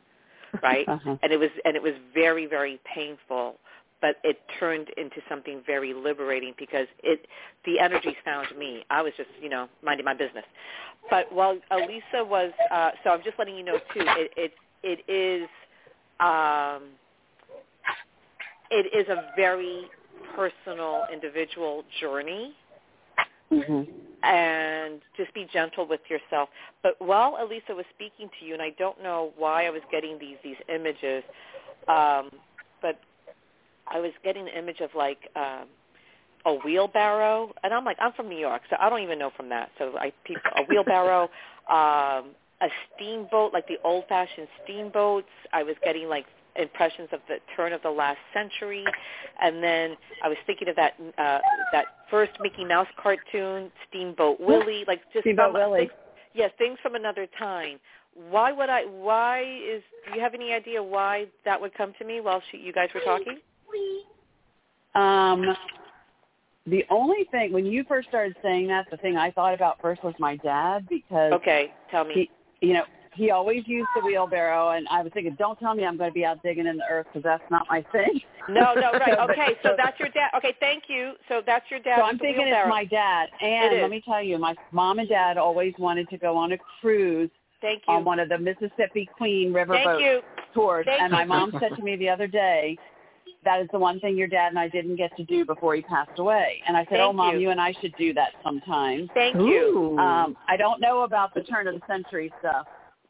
[0.63, 0.87] right?
[0.89, 1.17] Uh-huh.
[1.23, 3.55] and it was and it was very very painful
[4.01, 7.25] but it turned into something very liberating because it
[7.65, 10.45] the energies found me i was just you know minding my business
[11.09, 15.11] but while Alyssa was uh so i'm just letting you know too it it it
[15.11, 15.49] is
[16.19, 16.83] um
[18.71, 19.85] it is a very
[20.35, 22.53] personal individual journey
[23.51, 23.81] hmm
[24.21, 26.49] and just be gentle with yourself.
[26.83, 30.19] But while Alyssa was speaking to you, and I don't know why I was getting
[30.19, 31.23] these these images,
[31.87, 32.29] um,
[32.81, 32.99] but
[33.87, 35.67] I was getting the image of like um,
[36.45, 39.49] a wheelbarrow, and I'm like, I'm from New York, so I don't even know from
[39.49, 39.69] that.
[39.77, 40.11] So I
[40.57, 41.23] a wheelbarrow,
[41.69, 45.27] um, a steamboat, like the old-fashioned steamboats.
[45.53, 48.85] I was getting like impressions of the turn of the last century,
[49.41, 51.39] and then I was thinking of that uh,
[51.71, 55.79] that first Mickey Mouse cartoon, Steamboat Willie, like just Steamboat some, Willie.
[55.79, 55.91] Things,
[56.33, 57.79] yes, things from another time.
[58.29, 58.83] Why would I?
[58.83, 59.83] Why is?
[60.07, 62.89] Do you have any idea why that would come to me while she, you guys
[62.93, 63.37] were talking?
[64.95, 65.55] Um,
[66.65, 70.03] the only thing when you first started saying that, the thing I thought about first
[70.03, 72.29] was my dad because Okay, tell me.
[72.59, 72.83] he, you know,
[73.19, 76.13] he always used the wheelbarrow, and I was thinking, don't tell me I'm going to
[76.13, 78.21] be out digging in the earth because that's not my thing.
[78.47, 79.19] no, no, right.
[79.29, 80.29] Okay, so that's your dad.
[80.37, 81.13] Okay, thank you.
[81.27, 81.97] So that's your dad.
[81.99, 83.27] So I'm thinking it's my dad.
[83.41, 86.57] And let me tell you, my mom and dad always wanted to go on a
[86.79, 87.29] cruise
[87.61, 87.93] Thank you.
[87.93, 90.21] on one of the Mississippi Queen Thank riverboat you.
[90.53, 90.85] tours.
[90.85, 92.77] Thank and my mom said to me the other day,
[93.43, 95.81] that is the one thing your dad and I didn't get to do before he
[95.81, 96.61] passed away.
[96.67, 97.41] And I said, Thank oh, mom, you.
[97.41, 99.09] you and I should do that sometime.
[99.13, 99.97] Thank you.
[99.99, 102.65] Um, I don't know about the turn of the century stuff.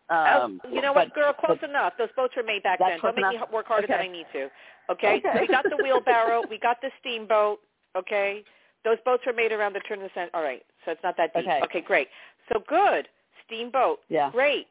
[0.10, 1.34] Um, oh, you know what, girl?
[1.34, 1.94] Close but- enough.
[1.98, 3.00] Those boats were made back then.
[3.02, 4.50] Don't make me work harder than I need to.
[4.90, 5.22] Okay?
[5.26, 5.42] Okay.
[5.42, 6.44] We got the wheelbarrow.
[6.50, 7.60] We got the steamboat.
[7.96, 8.44] Okay?
[8.84, 10.32] Those boats were made around the turn of the century.
[10.34, 10.64] All right.
[10.86, 11.46] So it's not that deep.
[11.66, 11.82] Okay.
[11.82, 12.08] great.
[12.52, 13.08] So good.
[13.46, 14.00] Steamboat.
[14.10, 14.32] Yeah.
[14.32, 14.68] Great.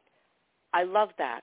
[0.73, 1.41] I love that.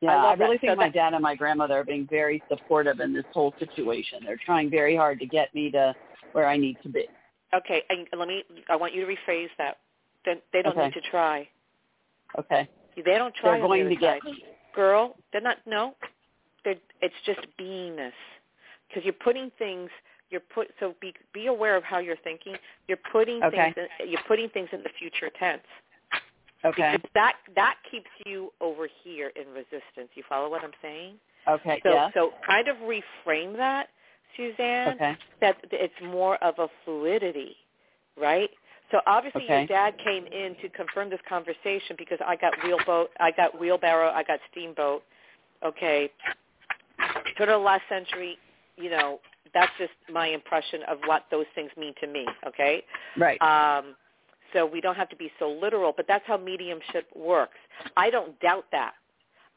[0.00, 0.44] Yeah, I I, love that.
[0.44, 3.24] really think So my that- dad and my grandmother are being very supportive in this
[3.32, 4.20] whole situation.
[4.24, 5.94] They're trying very hard to get me to
[6.32, 7.06] where I need to be.
[7.54, 7.82] Okay.
[7.90, 8.42] And let me.
[8.68, 9.78] I want you to rephrase that.
[10.24, 10.86] They, they don't Okay.
[10.86, 11.48] need to try.
[12.38, 12.68] Okay.
[13.04, 13.58] They don't try.
[13.58, 14.20] They're going to get
[14.74, 15.16] girl.
[15.32, 15.58] They're not.
[15.66, 15.94] No,
[16.64, 16.76] they're.
[17.00, 18.12] It's just beingness,
[18.88, 19.90] because you're putting things.
[20.30, 20.68] You're put.
[20.80, 22.56] So be be aware of how you're thinking.
[22.86, 23.72] You're putting Okay.
[23.74, 23.88] things.
[24.00, 25.62] In, you're putting things in the future tense.
[26.64, 26.92] Okay.
[26.92, 30.10] Because that that keeps you over here in resistance.
[30.14, 31.14] You follow what I'm saying?
[31.48, 31.80] Okay.
[31.84, 32.10] So yeah.
[32.14, 33.88] so kind of reframe that,
[34.36, 34.94] Suzanne.
[34.94, 35.16] Okay.
[35.40, 37.56] That it's more of a fluidity,
[38.20, 38.50] right?
[38.90, 39.58] So obviously Okay.
[39.58, 44.10] your dad came in to confirm this conversation because I got wheelboat, I got wheelbarrow,
[44.10, 45.02] I got steamboat.
[45.62, 46.10] Okay,
[47.36, 48.38] turn of the last century,
[48.76, 49.20] you know,
[49.54, 52.26] that's just my impression of what those things mean to me.
[52.46, 52.84] Okay,
[53.16, 53.40] Right.
[53.42, 53.96] um,
[54.52, 57.58] so we don't have to be so literal, but that's how mediumship works.
[57.96, 58.94] I don't doubt that.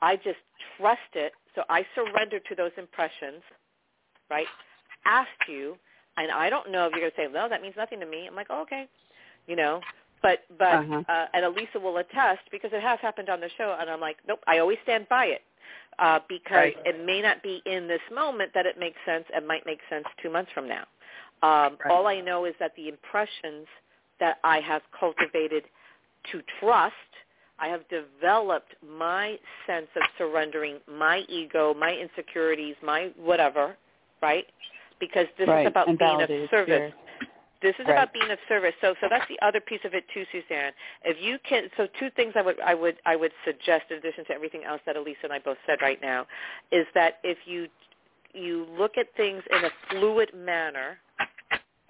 [0.01, 0.39] I just
[0.77, 1.33] trust it.
[1.55, 3.43] So I surrender to those impressions,
[4.29, 4.47] right?
[5.05, 5.77] Asked you,
[6.17, 8.27] and I don't know if you're going to say, "No, that means nothing to me."
[8.27, 8.87] I'm like, oh, "Okay,"
[9.51, 9.75] you know.
[10.25, 11.03] But but Uh-huh.
[11.13, 14.17] uh, and Alyssa will attest because it has happened on the show, and I'm like,
[14.27, 15.43] "Nope." I always stand by it
[16.05, 16.77] uh, because Right.
[16.89, 19.25] it may not be in this moment that it makes sense.
[19.39, 20.85] It might make sense two months from now.
[21.43, 21.91] Um, Right.
[21.91, 23.67] All I know is that the impressions
[24.19, 25.63] that I have cultivated
[26.31, 27.11] to trust,
[27.57, 29.25] I have developed my
[29.67, 33.65] sense of surrendering my ego, my insecurities, my whatever,
[34.21, 34.47] right?
[34.99, 35.61] Because this right.
[35.61, 36.93] is about and being of service.
[37.61, 37.93] This is Right.
[37.93, 38.73] about being of service.
[38.81, 40.73] So so that's the other piece of it too, Suzanne.
[41.03, 44.25] If you can so two things I would I would I would suggest in addition
[44.25, 46.27] to everything else that Alyssa and I both said right now
[46.71, 47.67] is that if you
[48.33, 50.97] you look at things in a fluid manner,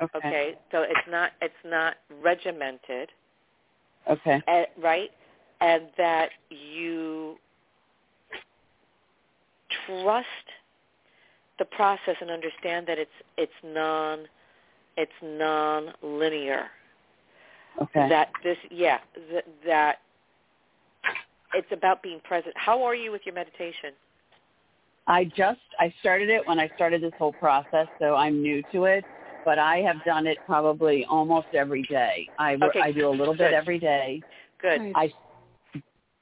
[0.02, 0.18] Okay.
[0.18, 0.56] okay?
[0.72, 3.10] So it's not it's not regimented,
[4.10, 4.42] Okay.
[4.48, 5.12] uh, right?
[5.62, 7.38] and that you
[9.86, 10.26] trust
[11.60, 14.28] the process and understand that it's it's non
[14.98, 16.68] it's non-linear.
[17.82, 18.10] Okay.
[18.10, 19.00] That this yeah
[19.30, 20.00] th- that
[21.54, 22.54] it's about being present.
[22.58, 23.94] How are you with your meditation?
[25.08, 28.86] I just I started it when I started this whole process, so I'm new to
[28.86, 29.04] it.
[29.44, 32.30] But I have done it probably almost every day.
[32.38, 34.22] I Okay, I do a little bit every day.
[34.62, 34.94] Good.
[34.96, 35.12] I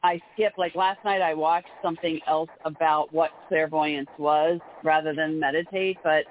[0.04, 1.22] I skip like last night.
[1.22, 5.98] I watched something else about what clairvoyance was rather than meditate.
[6.04, 6.26] But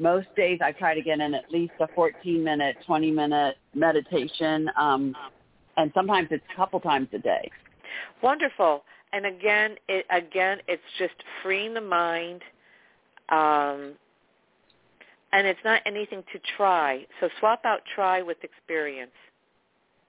[0.00, 4.70] most days I try to get in at least a 14 minute, 20 minute meditation,
[4.78, 5.14] um,
[5.76, 7.50] and sometimes it's a couple times a day.
[8.22, 8.82] Wonderful.
[9.12, 12.42] And again, it, again, it's just freeing the mind,
[13.28, 13.94] um,
[15.32, 17.06] and it's not anything to try.
[17.20, 19.10] So swap out try with experience.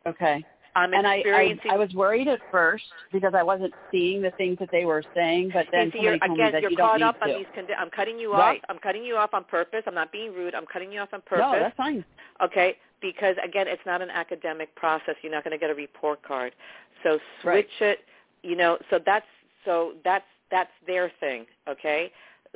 [0.05, 0.43] Okay.
[0.75, 1.59] I'm and I, I.
[1.69, 5.51] I was worried at first because I wasn't seeing the things that they were saying,
[5.53, 7.35] but then See, you're, somebody told me again, that you're you caught up on to.
[7.35, 7.47] these.
[7.55, 8.59] Condi- I'm cutting you Right.
[8.59, 8.65] off.
[8.69, 9.83] I'm cutting you off on purpose.
[9.85, 10.55] I'm not being rude.
[10.55, 11.45] I'm cutting you off on purpose.
[11.51, 12.05] No, that's fine.
[12.41, 15.15] Okay, because again, it's not an academic process.
[15.21, 16.53] You're not going to get a report card.
[17.03, 17.67] So Right.
[17.67, 17.99] switch it.
[18.43, 19.27] You know, so that's
[19.65, 21.45] so that's that's their thing.
[21.67, 22.11] Okay,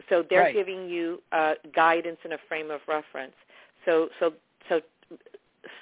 [0.10, 0.54] so they're Right.
[0.54, 3.36] giving you uh, guidance and a frame of reference.
[3.86, 4.34] So so
[4.69, 4.82] so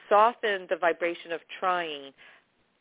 [0.09, 2.11] soften the vibration of trying,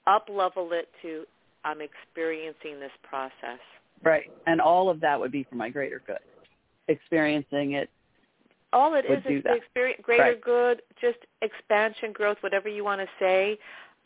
[0.07, 1.25] up level it to
[1.65, 3.61] I'm experiencing this process.
[4.03, 4.31] Right.
[4.47, 6.19] And all of that would be for my greater good.
[6.89, 7.89] Experiencing it.
[8.73, 9.57] All it is is that.
[9.57, 10.41] experience, greater Right.
[10.41, 13.59] good, just expansion, growth, whatever you want to say.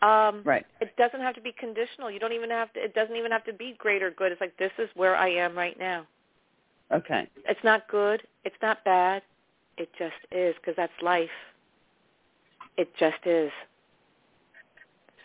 [0.02, 0.66] Um, Right.
[0.80, 2.10] It doesn't have to be conditional.
[2.10, 2.84] You don't even have to.
[2.84, 4.32] It doesn't even have to be greater good.
[4.32, 6.06] It's like this is where I am right now.
[6.92, 7.28] Okay.
[7.48, 8.22] It's not good.
[8.44, 9.22] It's not bad.
[9.78, 11.30] It just is because that's life.
[12.76, 13.50] It just is.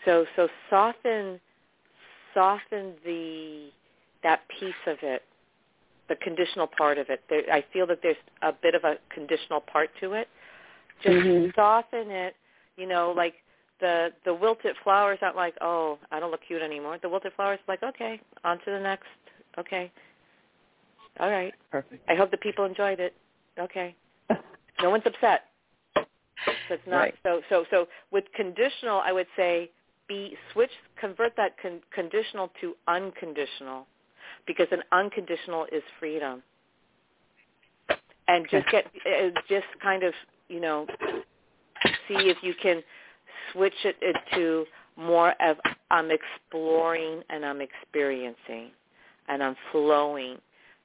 [0.04, 1.40] So so soften
[2.34, 3.70] soften the
[4.22, 5.22] that piece of it,
[6.08, 7.22] the conditional part of it.
[7.28, 10.28] There, I feel that there's a bit of a conditional part to it.
[11.02, 11.54] Just Mhm.
[11.54, 12.36] soften it.
[12.76, 13.42] You know, like
[13.80, 16.98] the the wilted flowers aren't like, oh, I don't look cute anymore.
[16.98, 19.08] The wilted flowers are like, okay, on to the next.
[19.58, 19.90] Okay.
[21.20, 21.54] All right.
[21.70, 22.02] Perfect.
[22.08, 23.14] I hope the people enjoyed it.
[23.58, 23.94] Okay.
[24.80, 25.51] No one's upset.
[26.46, 27.14] So it's not Right.
[27.22, 29.70] so so so with conditional I would say
[30.08, 33.86] be switch convert that con- conditional to unconditional
[34.46, 36.42] because an unconditional is freedom.
[38.28, 40.14] And just get uh, just kind of,
[40.48, 40.86] you know,
[42.08, 42.82] see if you can
[43.52, 44.64] switch it, it to
[44.96, 45.56] more of
[45.90, 48.70] I'm exploring and I'm experiencing
[49.28, 50.38] and I'm flowing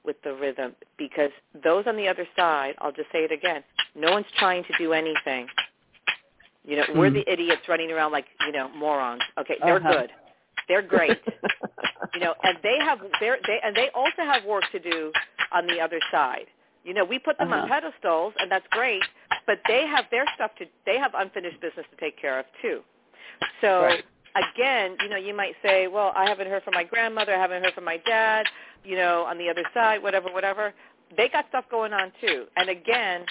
[0.08, 1.30] with the rhythm because
[1.62, 3.62] those on the other side, I'll just say it again,
[3.94, 5.46] no one's trying to do anything.
[6.64, 7.14] You know, we're Hmm.
[7.16, 9.22] the idiots running around like, you know, morons.
[9.38, 9.92] Okay, they're Uh-huh.
[9.92, 10.12] good.
[10.66, 11.22] They're great.
[12.14, 15.12] you know, and they have they're they and they also have work to do
[15.52, 16.48] on the other side.
[16.84, 17.68] You know, we put them on Uh-huh.
[17.68, 19.02] pedestals and that's great,
[19.46, 22.82] but they have their stuff to they have unfinished business to take care of too.
[23.60, 24.04] So Right.
[24.36, 27.62] Again, you know, you might say, well, I haven't heard from my grandmother, I haven't
[27.62, 28.46] heard from my dad,
[28.84, 30.72] you know, on the other side, whatever, whatever.
[31.16, 32.44] They got stuff going on too.
[32.56, 33.24] And again,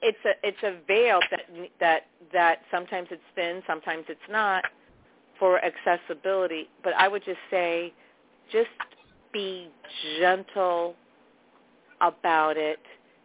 [0.00, 1.40] it's a it's a veil that
[1.80, 4.64] that that sometimes it's thin, sometimes it's not
[5.38, 6.68] for accessibility.
[6.82, 7.92] But I would just say,
[8.52, 8.70] just
[9.32, 9.68] be
[10.20, 10.94] gentle
[12.00, 12.78] about it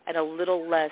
[0.07, 0.91] and a little less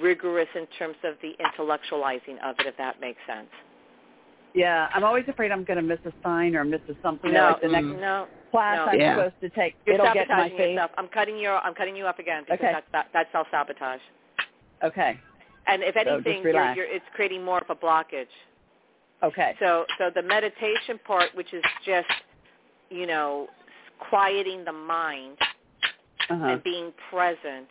[0.00, 3.48] rigorous in terms of the intellectualizing of it, if that makes sense.
[4.54, 7.32] Yeah, I'm always afraid I'm going to miss a sign or miss a something.
[7.32, 8.92] No, like the next no, class no.
[8.92, 9.16] I'm Yeah.
[9.16, 10.74] supposed to take, you're it'll get my sabotaging face.
[10.74, 10.90] yourself.
[10.96, 11.50] I'm cutting you.
[11.50, 12.72] I'm cutting you off again because Okay.
[12.72, 14.00] that's that, that's self sabotage.
[14.82, 15.18] Okay.
[15.66, 18.28] And if just anything, you're, you're, it's creating more of a blockage.
[19.22, 19.56] Okay.
[19.58, 22.06] So, so the meditation part, which is just,
[22.90, 23.48] you know,
[24.10, 25.38] quieting the mind
[26.30, 26.46] Uh-huh.
[26.46, 27.68] and being present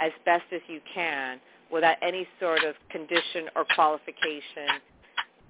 [0.00, 4.80] as best as you can without any sort of condition or qualification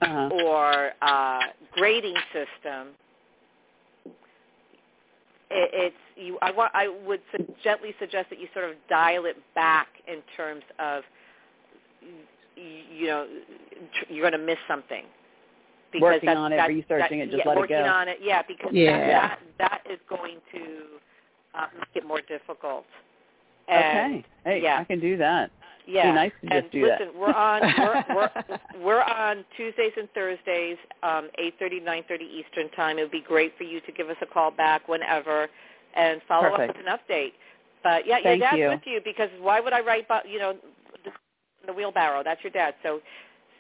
[0.03, 0.29] Uh-huh.
[0.45, 1.41] or uh,
[1.73, 2.89] grading system.
[5.51, 6.39] It, it's you.
[6.43, 10.19] I, wa- I would su- gently suggest that you sort of dial it back in
[10.37, 11.03] terms of,
[12.57, 13.27] you know,
[13.95, 15.05] tr- you're going to miss something.
[15.93, 17.85] Because Working that's, on it, that's, researching that, it, just yeah, let it working go.
[17.85, 18.99] on it, yeah, because Yeah.
[18.99, 20.61] that, that that is going to
[21.55, 22.85] uh, make it more difficult.
[23.69, 24.25] And, okay.
[24.45, 24.79] Hey, yeah.
[24.81, 25.51] I can do that.
[25.87, 26.13] Yeah.
[26.13, 27.01] Nice to and do that.
[27.01, 32.25] listen, we're on we're, we're we're on Tuesdays and Thursdays, um, eight thirty, nine thirty
[32.25, 32.99] Eastern time.
[32.99, 35.49] It would be great for you to give us a call back whenever
[35.97, 36.71] and follow Perfect.
[36.71, 37.33] up with an update.
[37.83, 38.69] But yeah, your dad's you.
[38.69, 40.55] with you because why would I write you know
[41.05, 41.11] the,
[41.67, 42.23] the wheelbarrow?
[42.25, 42.75] That's your dad.
[42.83, 43.01] So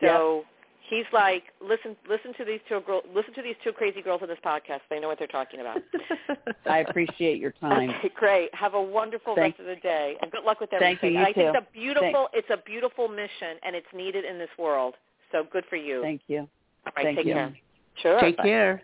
[0.01, 0.45] so
[0.89, 4.29] He's like, listen, listen to these two girls, listen to these two crazy girls in
[4.29, 4.81] this podcast.
[4.89, 5.79] They know what they're talking about.
[6.71, 7.91] I appreciate your time.
[7.91, 8.55] Okay, great.
[8.55, 10.99] Have a wonderful Thank- rest of the day, and good luck with everything.
[11.01, 11.19] Thank you, everything.
[11.19, 11.59] you And I think too.
[11.59, 14.95] it's a beautiful, it's a beautiful mission, and it's needed in this world.
[15.33, 16.03] So good for you.
[16.03, 16.41] Thank you.
[16.41, 17.33] All right, Thank take you.
[17.35, 17.57] care.
[17.97, 18.21] Sure.
[18.21, 18.45] Take Bye.
[18.45, 18.83] care.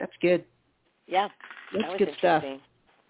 [0.00, 0.44] That's good.
[1.06, 1.28] Yeah.
[1.72, 2.42] That's that was good stuff.
[2.42, 2.60] interesting.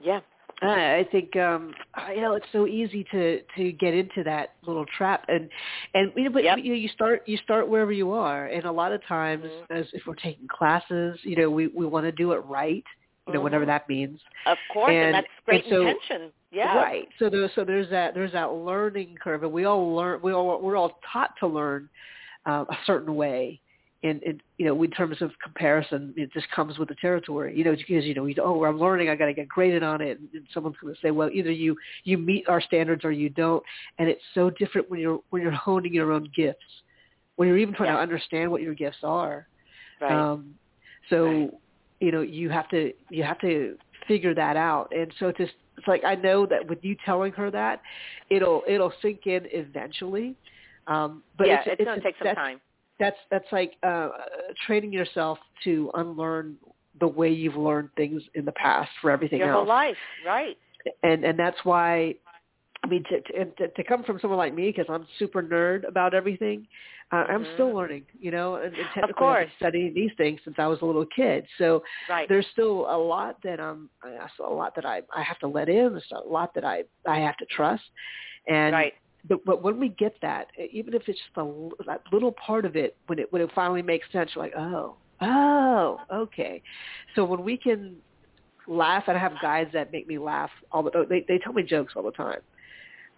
[0.02, 0.20] Yeah.
[0.62, 1.72] I I think um
[2.14, 5.48] you know it's so easy to to get into that little trap and
[5.94, 6.58] and you know but Yep.
[6.58, 9.78] you know you start you start wherever you are and a lot of times Mhm.
[9.78, 12.84] as if we're taking classes you know we we want to do it right
[13.26, 13.68] you know whatever Mhm.
[13.68, 16.32] that means Of course, and, And- that's great and so- intention.
[16.50, 16.76] Yeah.
[16.78, 20.32] right so there's so there's that there's that learning curve and we all learn we
[20.32, 21.88] all we're all taught to learn
[22.46, 23.60] uh, a certain way
[24.02, 27.64] in, in you know in terms of comparison it just comes with the territory you
[27.64, 30.20] know because you know you, oh I'm learning I got to get graded on it
[30.20, 33.28] and, and someone's going to say well either you you meet our standards or you
[33.28, 33.62] don't
[33.98, 36.58] and it's so different when you're when you're honing your own gifts
[37.36, 37.96] when you're even trying Yeah.
[37.96, 39.48] to understand what your gifts are
[40.00, 40.12] Right.
[40.12, 40.54] um,
[41.10, 41.50] so, Right.
[42.00, 44.92] you know, you have to you have to figure that out.
[44.94, 47.80] And so it's just it's like I know that with you telling her that,
[48.30, 50.36] it'll it'll sink in eventually.
[50.86, 52.60] Um, but yeah, it's, it's, it's going to take some time.
[52.98, 54.10] That's that's like uh,
[54.66, 56.56] training yourself to unlearn
[57.00, 60.56] the way you've learned things in the past for everything Your else whole life, right?
[61.02, 62.14] and and that's why
[62.84, 65.42] I mean to to, and to, to come from someone like me because I'm super
[65.42, 66.66] nerd about everything.
[67.10, 69.44] Uh, I'm still learning, you know, and, and technically I've course.
[69.46, 71.46] been studying these things since I was a little kid.
[71.56, 72.28] So Right.
[72.28, 75.68] there's still a lot that um I- a lot that I I have to let
[75.68, 75.92] in.
[75.92, 77.84] There's a lot that I I have to trust,
[78.46, 78.92] and right.
[79.26, 82.76] But but when we get that, even if it's just a that little part of
[82.76, 86.62] it, when it when it finally makes sense, you're like, oh, oh, okay.
[87.14, 87.96] So when we can
[88.66, 91.62] laugh, and I have guys that make me laugh all the they they tell me
[91.62, 92.40] jokes all the time,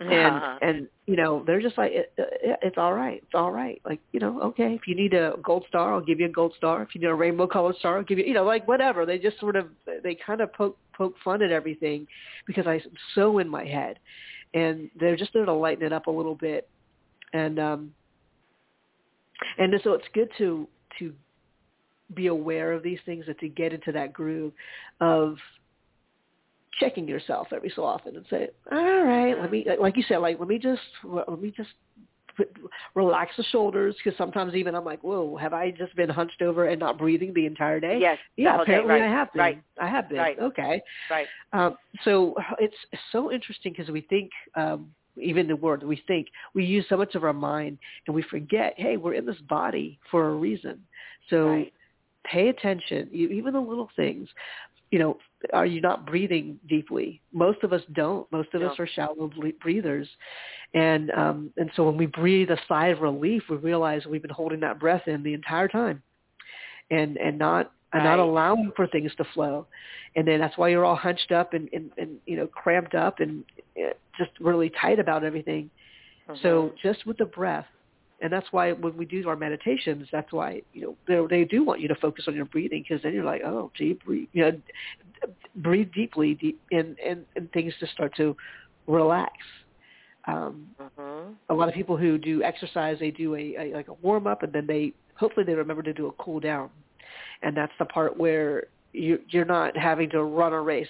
[0.08, 0.58] and Uh-huh.
[0.60, 3.80] and you know they're just like it, it, it's all right, it's all right.
[3.84, 6.54] Like you know, okay, if you need a gold star, I'll give you a gold
[6.56, 6.82] star.
[6.82, 9.04] If you need a rainbow colored star, I'll give you you know like whatever.
[9.06, 9.68] They just sort of
[10.02, 12.06] they kind of poke poke fun at everything
[12.46, 12.80] because I'm
[13.14, 13.98] so in my head
[14.54, 16.68] and they're just there to lighten it up a little bit.
[17.32, 17.94] And um
[19.58, 21.12] and so it's good to to
[22.14, 24.52] be aware of these things and to get into that groove
[25.00, 25.36] of
[26.78, 30.38] checking yourself every so often and say all right let me like you said like
[30.38, 31.70] let me just let me just
[32.94, 36.66] relax the shoulders because sometimes even i'm like whoa have i just been hunched over
[36.66, 38.18] and not breathing the entire day yes.
[38.36, 39.02] yeah apparently right.
[39.02, 39.62] i have been Right.
[39.80, 40.38] i have been Right.
[40.38, 41.26] okay Right.
[41.52, 42.74] um, so it's
[43.12, 47.14] so interesting because we think, um, even the word we think, we use so much
[47.14, 50.80] of our mind and we forget, hey, we're in this body for a reason.
[51.28, 51.72] So Right.
[52.24, 54.28] pay attention, you, even the little things.
[54.90, 55.18] You know,
[55.52, 57.20] are you not breathing deeply?
[57.32, 58.30] Most of us don't.
[58.32, 60.08] Most of us are shallow breathers,
[60.74, 64.30] and um, and so when we breathe a sigh of relief, we realize we've been
[64.30, 66.02] holding that breath in the entire time,
[66.90, 69.66] and and not and not allowing for things to flow,
[70.16, 73.20] and then that's why you're all hunched up and and, and you know cramped up
[73.20, 73.44] and
[73.78, 75.70] uh, just really tight about everything.
[76.42, 76.78] So Mhm.
[76.82, 77.66] just with the breath,
[78.20, 80.96] and that's why when we do our meditations, that's why you know
[81.28, 83.70] they, they do want you to focus on your breathing because then you're like, oh,
[83.74, 84.52] gee, breathe, you know,
[85.56, 88.36] breathe deeply, deep, and and and things just start to
[88.86, 89.32] relax.
[90.26, 91.36] Um, Mhm.
[91.48, 94.42] a lot of people who do exercise, they do a, a like a warm up,
[94.42, 96.70] and then they hopefully they remember to do a cool down,
[97.42, 100.88] and that's the part where you you're not having to run a race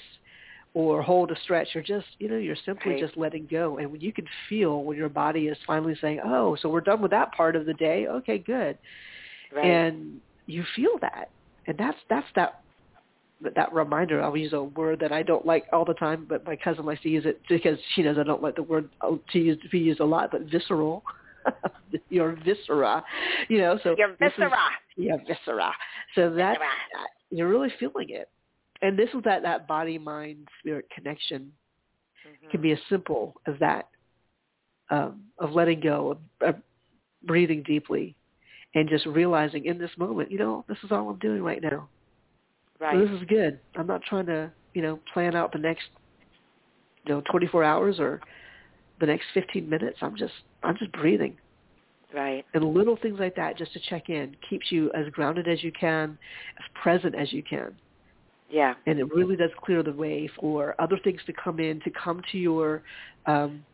[0.75, 1.69] or hold a stretch.
[1.75, 3.01] You're just you know you're simply Right.
[3.01, 6.57] just letting go, and when you can feel when your body is finally saying, oh,
[6.57, 8.07] so we're done with that part of the day.
[8.07, 8.79] Okay, good,
[9.53, 9.65] Right.
[9.65, 11.31] and you feel that,
[11.67, 12.55] and that's that's that
[13.55, 14.23] that reminder.
[14.23, 17.03] I'll use a word that I don't like all the time, but my cousin likes
[17.03, 19.69] to use it because she knows I don't like the word uh, to use to
[19.69, 20.31] be used a lot.
[20.31, 21.03] But visceral,
[22.11, 23.03] your viscera,
[23.49, 23.79] you know.
[23.83, 24.59] So Your this is- viscera.
[24.97, 25.73] yeah, viscera.
[26.15, 27.07] So that Viscera.
[27.31, 28.29] you're really feeling it,
[28.83, 31.53] and this is that that body mind spirit connection
[32.27, 32.51] Mhm.
[32.51, 33.89] can be as simple as that
[34.91, 36.11] um, of letting go,
[36.43, 36.63] of, of
[37.23, 38.15] breathing deeply,
[38.75, 41.89] and just realizing in this moment, you know, this is all I'm doing right now.
[42.81, 42.95] Right.
[42.95, 43.61] So this is good.
[43.77, 45.85] I'm not trying to, you know, plan out the next,
[47.07, 48.21] you know, 24 hours or
[49.01, 49.99] the next 15 minutes.
[50.01, 51.37] I'm just, I'm just breathing.
[52.15, 52.45] right.
[52.55, 55.73] And little things like that, just to check in, keeps you as grounded as you
[55.73, 56.19] can,
[56.59, 57.75] as present as you can.
[58.51, 58.75] Yeah.
[58.87, 62.21] And it really does clear the way for other things to come in, to come
[62.33, 62.83] to your,
[63.27, 63.65] um,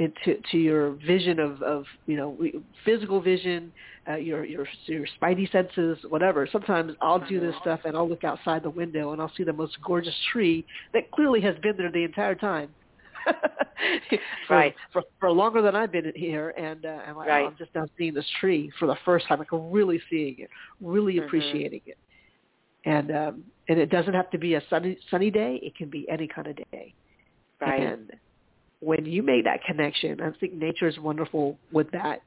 [0.00, 2.36] into to your vision of, of you know
[2.84, 3.72] physical vision,
[4.08, 6.48] uh, your your your spidey senses, whatever.
[6.50, 9.52] Sometimes I'll do this stuff and I'll look outside the window and I'll see the
[9.52, 12.74] most gorgeous tree that clearly has been there the entire time.
[14.48, 14.74] for, Right.
[14.92, 17.46] for for longer than I've been here, and uh, I'm, like, oh, Right.
[17.46, 20.48] I'm just now seeing this tree for the first time, like really seeing it,
[20.80, 21.26] really Mhm.
[21.26, 21.98] appreciating it,
[22.86, 26.08] and um, and it doesn't have to be a sunny sunny day; it can be
[26.08, 26.94] any kind of day.
[27.60, 27.80] Right.
[27.82, 28.09] And
[28.80, 32.22] when you make that connection, I think nature is wonderful with that.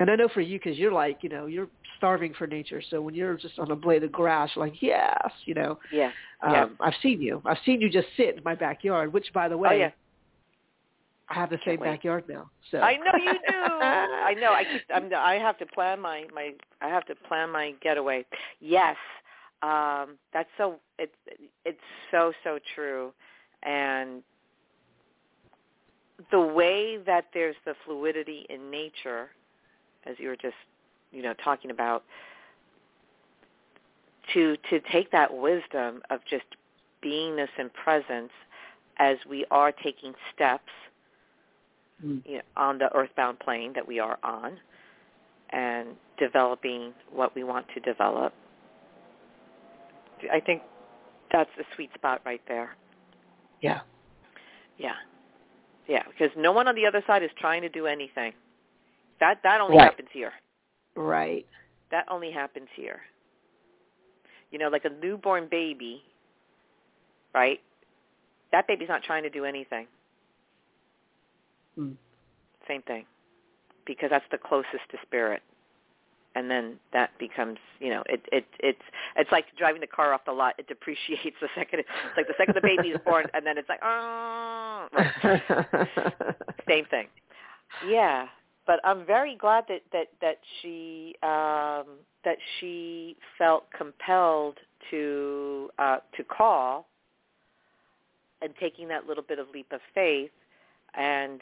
[0.00, 1.68] And I know for you, because you're like, you know, you're
[1.98, 2.82] starving for nature.
[2.90, 5.78] So when you're just on a blade of grass, you're like, yes, you know.
[5.92, 6.10] yeah.
[6.42, 6.66] Um, Yeah.
[6.80, 7.42] I've seen you.
[7.44, 9.90] I've seen you just sit in my backyard, which, by the way, oh yeah.
[11.28, 11.90] I have the Can't same wait.
[11.90, 12.50] backyard now.
[12.70, 13.38] So I know you do.
[13.54, 14.52] I know.
[14.52, 14.82] I keep.
[14.92, 15.10] I'm.
[15.14, 16.52] I have to plan my my.
[16.80, 18.24] I have to plan my getaway.
[18.60, 18.96] Yes.
[19.62, 20.18] Um.
[20.32, 20.76] That's so.
[20.98, 21.14] It's.
[21.64, 21.78] It's
[22.10, 23.12] so so true,
[23.62, 24.22] and
[26.30, 29.30] the way that there's the fluidity in nature,
[30.06, 30.54] as you were just,
[31.10, 32.04] you know, talking about,
[34.34, 36.44] to to take that wisdom of just
[37.04, 38.30] beingness and presence
[38.98, 40.70] as we are taking steps
[42.04, 42.22] Mm.
[42.26, 44.58] you know, on the earthbound plane that we are on
[45.50, 48.32] and developing what we want to develop.
[50.32, 50.62] I think
[51.32, 52.76] that's the sweet spot right there.
[53.60, 53.80] yeah,
[54.78, 54.94] Yeah.
[55.88, 58.32] Yeah, because no one on the other side is trying to do anything.
[59.20, 59.84] That that only Right.
[59.90, 60.32] happens here.
[60.94, 61.46] right.
[61.90, 63.02] That only happens here.
[64.50, 66.02] You know, like a newborn baby,
[67.34, 67.60] right?
[68.50, 69.86] That baby's not trying to do anything.
[71.78, 71.96] Mm.
[72.66, 73.06] Same thing.
[73.86, 75.42] Because that's the closest to spirit.
[76.34, 78.82] And then that becomes, you know, it it it's
[79.16, 80.54] it's like driving the car off the lot.
[80.58, 83.68] It depreciates the second it's like the second the baby is born and then it's
[83.68, 86.36] like oh right.
[86.68, 87.06] same thing.
[87.88, 88.26] Yeah,
[88.66, 94.58] but I'm very glad that that that she um that she felt compelled
[94.90, 96.86] to uh to call
[98.40, 100.30] and taking that little bit of leap of faith
[100.94, 101.40] and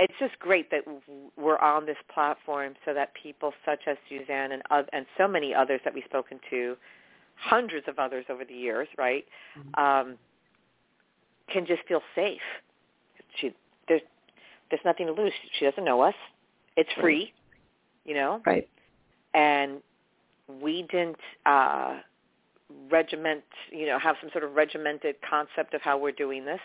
[0.00, 0.80] it's just great that
[1.36, 5.80] we're on this platform so that people such as Suzanne and and so many others
[5.84, 6.76] that we've spoken to,
[7.36, 9.26] hundreds of others over the years, right,
[9.74, 10.16] um,
[11.52, 12.40] can just feel safe.
[13.40, 13.54] She
[13.88, 14.00] there's
[14.70, 15.32] there's nothing to lose.
[15.58, 16.14] She doesn't know us.
[16.76, 17.32] It's free,
[18.06, 18.66] you know, right.
[19.34, 19.82] and
[20.62, 21.98] we didn't uh,
[22.90, 26.60] regiment, you know, have some sort of regimented concept of how we're doing this.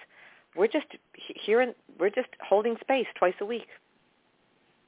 [0.55, 3.67] We're just here and we're just holding space twice a week.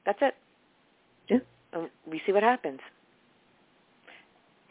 [0.06, 0.36] That's it.
[1.30, 1.40] Yeah.
[1.74, 2.80] And we see what happens.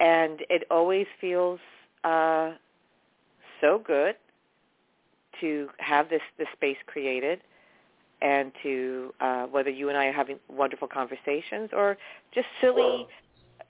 [0.01, 1.61] And it always feels
[2.05, 2.53] uh,
[3.61, 4.16] so good
[5.40, 7.40] to have this this space created
[8.22, 11.99] and to uh, whether you and I are having wonderful conversations or
[12.34, 13.07] just silly,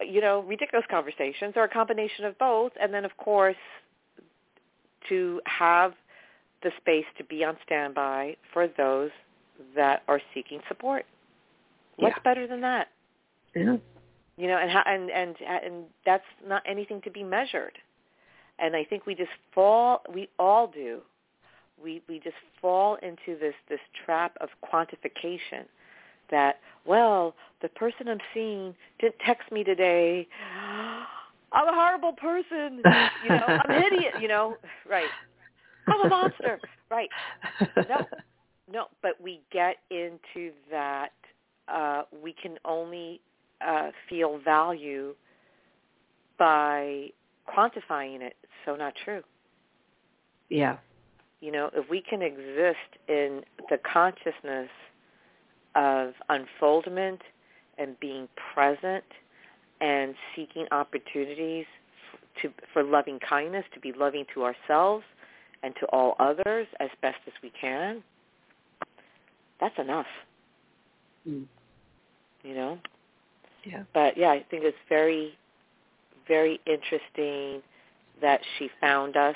[0.01, 2.73] you know, ridiculous conversations or a combination of both.
[2.81, 3.57] And then, of course,
[5.09, 5.95] to have
[6.67, 9.11] the space to be on standby for those
[9.77, 11.07] that are seeking support.
[11.97, 12.23] What's Yeah.
[12.25, 12.89] better than that?
[13.55, 13.77] Yeah.
[14.37, 17.79] You know, and how, and and and that's not anything to be measured.
[18.59, 20.03] And I think we just fall.
[20.13, 21.03] We all do.
[21.83, 25.67] We we just fall into this this trap of quantification.
[26.31, 30.27] That well, the person I'm seeing didn't text me today.
[31.53, 32.83] I'm a horrible person.
[33.23, 34.15] You know, I'm an idiot.
[34.21, 34.57] You know,
[34.91, 35.09] right?
[35.87, 36.61] I'm a monster.
[36.89, 37.09] Right.
[37.77, 38.07] No.
[38.73, 41.11] No, but we get into that.
[41.67, 43.21] Uh, we can only
[43.67, 45.17] uh, feel value
[46.39, 47.09] by
[47.49, 48.37] quantifying it.
[48.43, 49.23] It's so not true.
[50.49, 50.77] Yeah.
[51.41, 54.71] You know, if we can exist in the consciousness
[55.75, 57.21] of unfoldment
[57.79, 59.05] and being present
[59.81, 61.67] and seeking opportunities
[62.43, 65.05] to for loving kindness, to be loving to ourselves
[65.67, 68.03] and to all others as best as we can,
[69.61, 70.07] that's enough.
[71.29, 71.47] Mm.
[72.45, 72.79] You know.
[73.65, 73.83] Yeah.
[73.93, 75.37] But yeah, I think it's very,
[76.29, 77.63] very interesting
[78.23, 79.35] that she found us,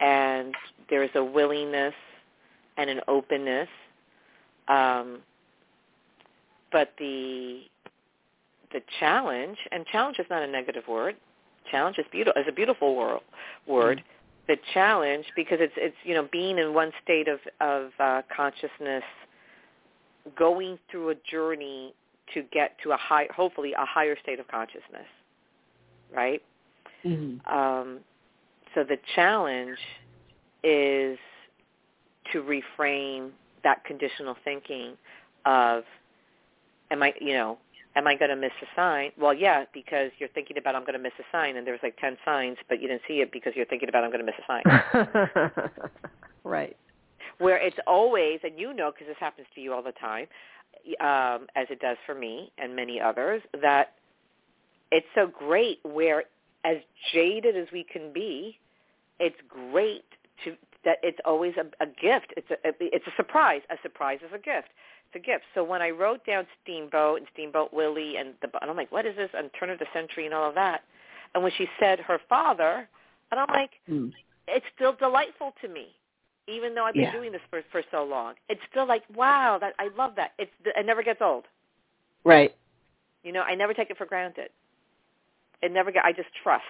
[0.00, 0.54] and
[0.88, 1.94] there's a willingness
[2.78, 3.68] and an openness.
[4.68, 5.18] Um,
[6.72, 7.60] but the
[8.72, 11.16] the challenge, and challenge is not a negative word.
[11.70, 12.40] Challenge is beautiful.
[12.40, 13.20] is a beautiful wor-
[13.66, 14.02] word.
[14.48, 19.04] The challenge, because it's it's you know being in one state of of uh, consciousness,
[20.36, 21.94] going through a journey
[22.34, 25.06] to get to a high, hopefully a higher state of consciousness,
[26.14, 26.42] right?
[27.04, 27.54] Mm-hmm.
[27.54, 27.98] Um,
[28.74, 29.78] so the challenge
[30.62, 31.18] is
[32.32, 33.30] to reframe
[33.64, 34.92] that conditional thinking
[35.46, 35.84] of,
[36.90, 37.58] am I, you know,
[37.98, 39.10] am I going to miss a sign?
[39.18, 41.96] Well, yeah, because you're thinking about I'm going to miss a sign, and there's like
[41.98, 44.36] ten signs, but you didn't see it because you're thinking about I'm going to miss
[44.38, 45.50] a sign.
[46.44, 46.76] right.
[47.38, 50.26] where it's always, and you know because this happens to you all the time,
[51.00, 53.94] um, as it does for me and many others, that
[54.90, 56.24] it's so great where
[56.64, 56.76] as
[57.12, 58.58] jaded as we can be,
[59.18, 60.04] it's great
[60.44, 62.32] to that it's always a, a gift.
[62.36, 63.62] It's a it's a surprise.
[63.70, 64.68] A surprise is a gift.
[65.14, 65.44] A gift.
[65.54, 69.06] So when I wrote down Steamboat and Steamboat Willie and the and I'm like, what
[69.06, 69.30] is this?
[69.34, 70.82] And turn of the century and all of that.
[71.34, 72.88] And when she said her father,
[73.30, 74.12] and I'm like, Mm.
[74.46, 75.96] it's still delightful to me,
[76.46, 77.12] even though I've been Yeah.
[77.12, 78.34] doing this for for so long.
[78.50, 80.32] It's still like, wow, that I love that.
[80.38, 81.46] It's it never gets old.
[82.24, 82.54] Right.
[83.22, 84.50] You know, I never take it for granted.
[85.62, 86.04] It never get.
[86.04, 86.64] I just trust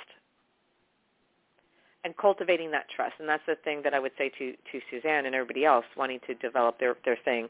[2.04, 5.26] and cultivating that trust, and that's the thing that I would say to to Suzanne
[5.26, 7.48] and everybody else wanting to develop their their thing.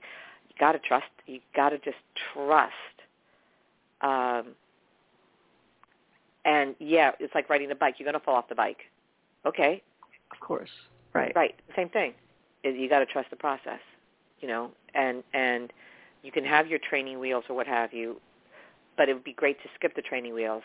[0.58, 1.06] Got to trust.
[1.26, 1.96] You got to just
[2.32, 2.72] trust.
[4.00, 4.54] Um,
[6.44, 7.96] and yeah, it's like riding a bike.
[7.98, 8.78] You're going to fall off the bike.
[9.46, 9.82] Okay,
[10.32, 10.70] Of course.
[11.14, 11.32] Right.
[11.34, 11.54] Right.
[11.76, 12.14] Same thing.
[12.64, 13.80] You got to trust the process,
[14.40, 15.72] you know, and and
[16.22, 18.20] you can have your training wheels or what have you,
[18.96, 20.64] but it would be great to skip the training wheels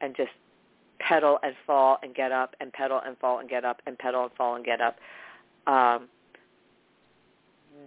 [0.00, 0.30] and just
[0.98, 4.22] pedal and fall and get up and pedal and fall and get up and pedal
[4.22, 4.96] and fall and get up.
[5.66, 6.08] Um,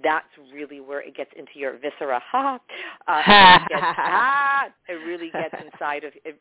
[0.04, 2.22] that's really where it gets into your viscera.
[2.32, 2.60] Ha!
[3.08, 6.14] Uh, it, really gets, ah, it really gets inside of.
[6.24, 6.40] It,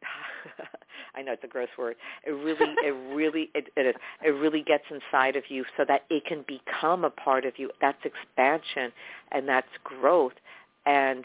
[1.14, 1.96] I know it's a gross word.
[2.26, 3.94] It really, it really, it, it is.
[4.24, 7.70] It really gets inside of you so that it can become a part of you.
[7.80, 8.92] That's expansion
[9.32, 10.32] and that's growth.
[10.86, 11.24] And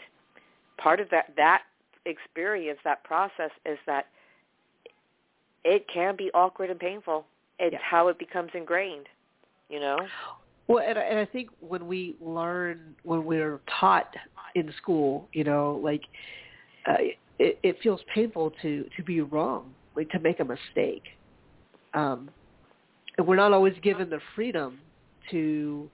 [0.76, 1.62] part of that that
[2.04, 4.06] experience, that process, is that
[5.64, 7.24] it can be awkward and painful.
[7.58, 7.78] It's Yeah.
[7.82, 9.08] how it becomes ingrained.
[9.68, 10.06] You know.
[10.70, 14.06] Well, and, I- and I think when we learn, when we're taught
[14.54, 16.02] in school, you know, like
[16.88, 16.94] uh,
[17.40, 21.02] it, it feels painful to to be wrong, like to make a mistake,
[21.92, 22.30] um,
[23.18, 24.78] and we're not always given the freedom
[25.32, 25.90] to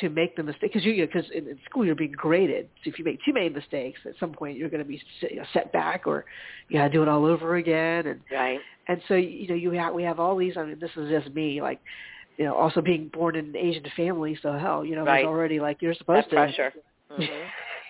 [0.00, 2.66] to make the mistake because you because in, in school you're being graded.
[2.84, 5.32] So if you make too many mistakes, at some point you're going to be set,
[5.32, 6.24] you know, set back, or
[6.70, 8.60] you got to do it all over again, and Right.
[8.88, 10.56] and so you know you have we have all these.
[10.56, 11.80] I mean, this is just me, like
[12.38, 14.38] you know, also being born in an Asian family.
[14.42, 15.22] So hell, you know, Right.
[15.22, 16.30] there's already like you're That supposed to.
[16.30, 16.72] Be pressure.
[17.10, 17.24] hmm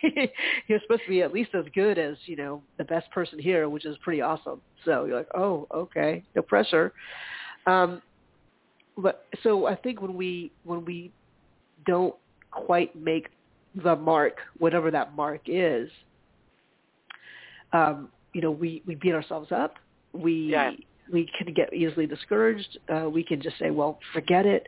[0.69, 3.69] you're supposed to be at least as good as you know the best person here,
[3.69, 4.63] which is pretty awesome.
[4.85, 6.93] So you're like, oh, okay, no pressure.
[7.67, 8.03] Um,
[8.97, 11.13] but so I think when we when we
[11.87, 12.15] don't
[12.53, 13.29] quite make
[13.75, 15.91] the mark, whatever that mark is,
[17.73, 19.75] um, you know, we we beat ourselves up.
[20.13, 20.73] We Yeah.
[21.13, 22.79] We can get easily discouraged.
[22.89, 24.67] Uh, we can just say, well, forget it.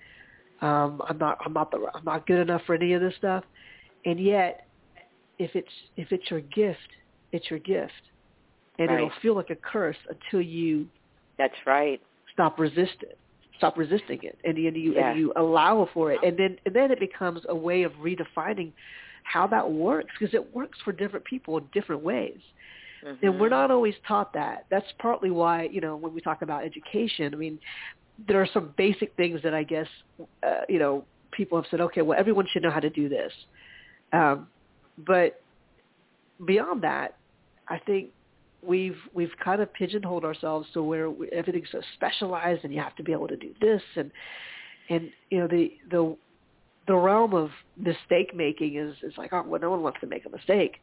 [0.61, 3.45] Um, I'm not I'm not the I'm not good enough for any of this stuff.
[4.05, 4.67] And yet,
[5.39, 6.79] if it's if it's your gift,
[7.33, 7.93] it's your gift,
[8.79, 10.87] and it'll feel like a curse until you
[11.39, 12.01] That's right.
[12.33, 13.11] stop resisting
[13.59, 15.11] stop resisting it and you, and you Yeah.
[15.11, 18.73] and you allow for it and then and then it becomes a way of redefining
[19.23, 22.39] how that works because it works for different people in different ways
[23.23, 24.67] and we're not always taught that.
[24.71, 27.59] That's partly why you know when we talk about education i mean
[28.29, 29.87] there are some basic things that i guess
[30.43, 33.33] uh, you know people have said okay well everyone should know how to do this.
[34.13, 34.49] Um,
[34.99, 35.41] but
[36.45, 37.17] beyond that
[37.69, 38.11] i think
[38.63, 42.95] we've we've kind of pigeonholed ourselves to where we, everything's so specialized and you have
[42.97, 43.83] to be able to do this.
[43.97, 44.11] And
[44.89, 46.17] and you know the the
[46.87, 50.27] the realm of mistake making is is like oh well no one wants to make
[50.27, 50.81] a mistake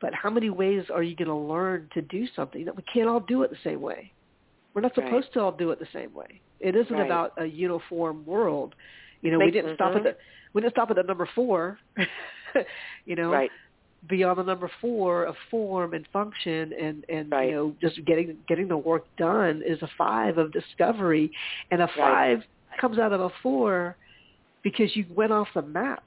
[0.00, 3.08] but how many ways are you going to learn to do something that we can't
[3.08, 4.12] all do it the same way
[4.74, 5.06] we're not Right.
[5.06, 7.06] supposed to all do it the same way it isn't Right.
[7.06, 8.74] about a uniform world
[9.22, 10.16] you know we didn't stop at the
[10.54, 11.78] we didn't stop at the number four
[13.06, 13.50] you know Right.
[14.08, 17.48] beyond the number four of form and function and and Right.
[17.48, 21.30] you know just getting getting the work done is a five of discovery
[21.70, 21.96] and a Right.
[21.96, 22.38] five
[22.80, 23.96] comes out of a four
[24.62, 26.04] because you went off the map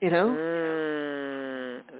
[0.00, 1.25] you know Mm,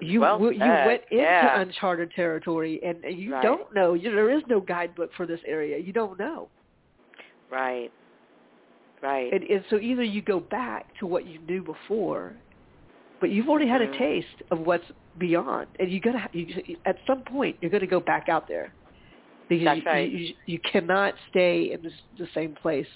[0.01, 1.61] you well w- you went into yeah.
[1.61, 3.43] uncharted territory and you Right.
[3.43, 6.49] don't know you, there is no guidebook for this area you don't know
[7.51, 7.93] Right.
[9.03, 9.33] Right.
[9.33, 12.33] and, and so either you go back to what you knew before
[13.21, 13.99] but you've already had a Mhm.
[13.99, 14.85] taste of what's
[15.19, 18.73] beyond and you gotta you, at some point you're going to go back out there
[19.49, 20.11] because That's you, right.
[20.11, 22.87] you, you cannot stay in this, the same place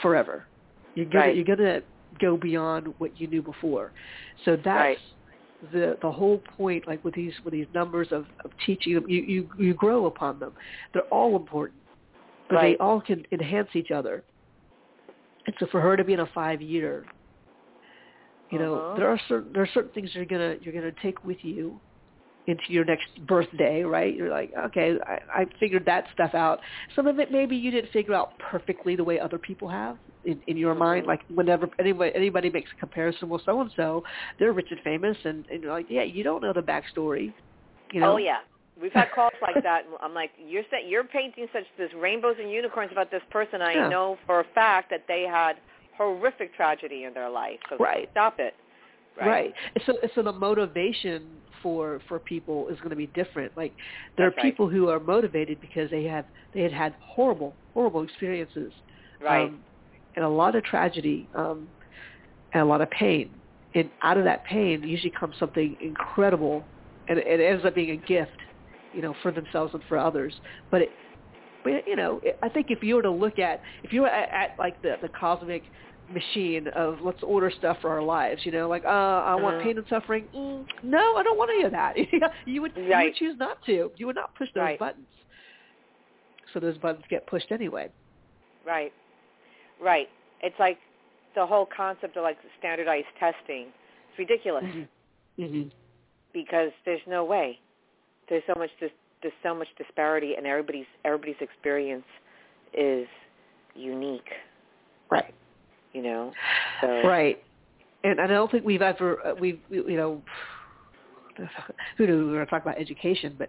[0.00, 0.46] forever
[0.94, 1.36] you're gonna Right.
[1.36, 1.82] you're gonna
[2.20, 3.92] go beyond what you knew before
[4.44, 4.98] so that's Right.
[5.72, 9.22] The the whole point like with these with these numbers of, of teaching them you,
[9.22, 10.52] you you grow upon them.
[10.92, 11.80] They're all important
[12.48, 12.78] but Right.
[12.78, 14.24] they all can enhance each other.
[15.46, 17.04] And so for her to be in a five year
[18.50, 18.96] you know Uh-huh.
[18.96, 21.80] there are certain there are certain things you're gonna you're gonna take with you
[22.46, 24.14] into your next birthday right?
[24.14, 26.60] You're like okay I, I figured that stuff out.
[26.94, 30.40] Some of it maybe you didn't figure out perfectly the way other people have in,
[30.46, 31.06] in your mind.
[31.06, 34.02] Like whenever anybody anybody makes a comparison with so and so,
[34.38, 37.32] they're rich and famous, and, and you're like, yeah, you don't know the backstory.
[37.92, 38.14] You know?
[38.14, 38.38] Oh yeah,
[38.80, 39.84] we've had calls like that.
[39.86, 43.62] And I'm like, you're sa- you're painting such this rainbows and unicorns about this person.
[43.62, 43.88] I Yeah.
[43.88, 45.56] know for a fact that they had
[45.96, 47.58] horrific tragedy in their life.
[47.70, 48.10] So Right.
[48.10, 48.54] stop it.
[49.18, 49.54] Right.
[49.86, 53.56] So so the motivation for for people is going to be different.
[53.56, 53.74] Like
[54.16, 54.52] there That's are right.
[54.52, 58.72] people who are motivated because they have they had had horrible horrible experiences,
[59.20, 59.48] Right.
[59.48, 59.60] um,
[60.16, 61.68] and a lot of tragedy, um,
[62.52, 63.30] and a lot of pain.
[63.74, 66.66] And out of that pain usually comes something incredible,
[67.08, 68.32] and it ends up being a gift,
[68.94, 70.34] you know, for themselves and for others.
[70.70, 70.90] But it,
[71.62, 74.28] but you know, I think if you were to look at if you were at,
[74.32, 75.64] at like the the cosmic
[76.08, 79.62] machine of let's order stuff for our lives, you know, like uh I want Mhm.
[79.62, 80.28] pain and suffering.
[80.34, 81.96] Mm, no, I don't want any of that.
[82.46, 83.90] you would you would choose not to.
[83.96, 84.78] You would not push those Right.
[84.78, 85.08] buttons.
[86.54, 87.90] So those buttons get pushed anyway.
[88.64, 88.92] Right.
[89.82, 90.08] Right.
[90.42, 90.78] It's like
[91.34, 93.66] the whole concept of like standardized testing.
[94.10, 94.64] It's ridiculous
[95.36, 95.62] hmm
[96.32, 97.58] because there's no way.
[98.28, 98.90] There's so much dis-
[99.22, 102.04] there's so much disparity and everybody's everybody's experience
[102.76, 103.06] is
[103.74, 104.28] unique,
[105.10, 105.34] Right.
[105.92, 106.32] you know.
[106.80, 107.42] So Right.
[108.04, 110.22] And I don't think we've ever uh, we've we- you know
[111.98, 113.48] who knew we were going to talk about education, but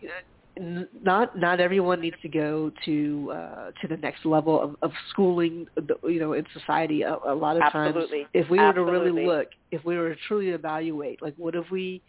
[0.00, 0.14] you know,
[0.58, 5.66] not not everyone needs to go to uh, to the next level of, of schooling.
[6.02, 8.20] You know, in society, a, a lot of Absolutely.
[8.20, 11.54] times, if we were to really look, if we were to truly evaluate, like what
[11.54, 12.02] have we,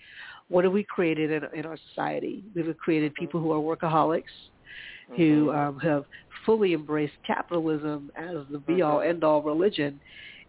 [0.48, 2.44] what have we created in in our society?
[2.56, 3.24] We've created Mm-hmm.
[3.24, 4.24] people who are workaholics,
[5.16, 5.56] who Mhm.
[5.56, 6.06] um, have
[6.46, 9.10] fully embraced capitalism as the be all Mhm.
[9.10, 10.00] end all religion,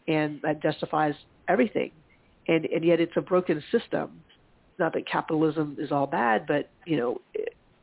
[0.06, 1.14] and that justifies
[1.48, 1.90] everything.
[2.46, 4.24] And and yet it's a broken system.
[4.78, 7.20] Not that capitalism is all bad, but you know,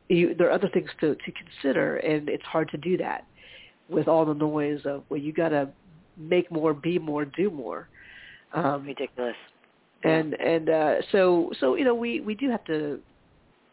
[0.08, 3.24] you, there are other things to to consider, and it's hard to do that
[3.88, 5.68] with all the noise of well, you got to
[6.16, 7.88] make more, be more, do more.
[8.52, 9.34] Um, ridiculous.
[10.04, 13.00] and and uh, so so you know we we do have to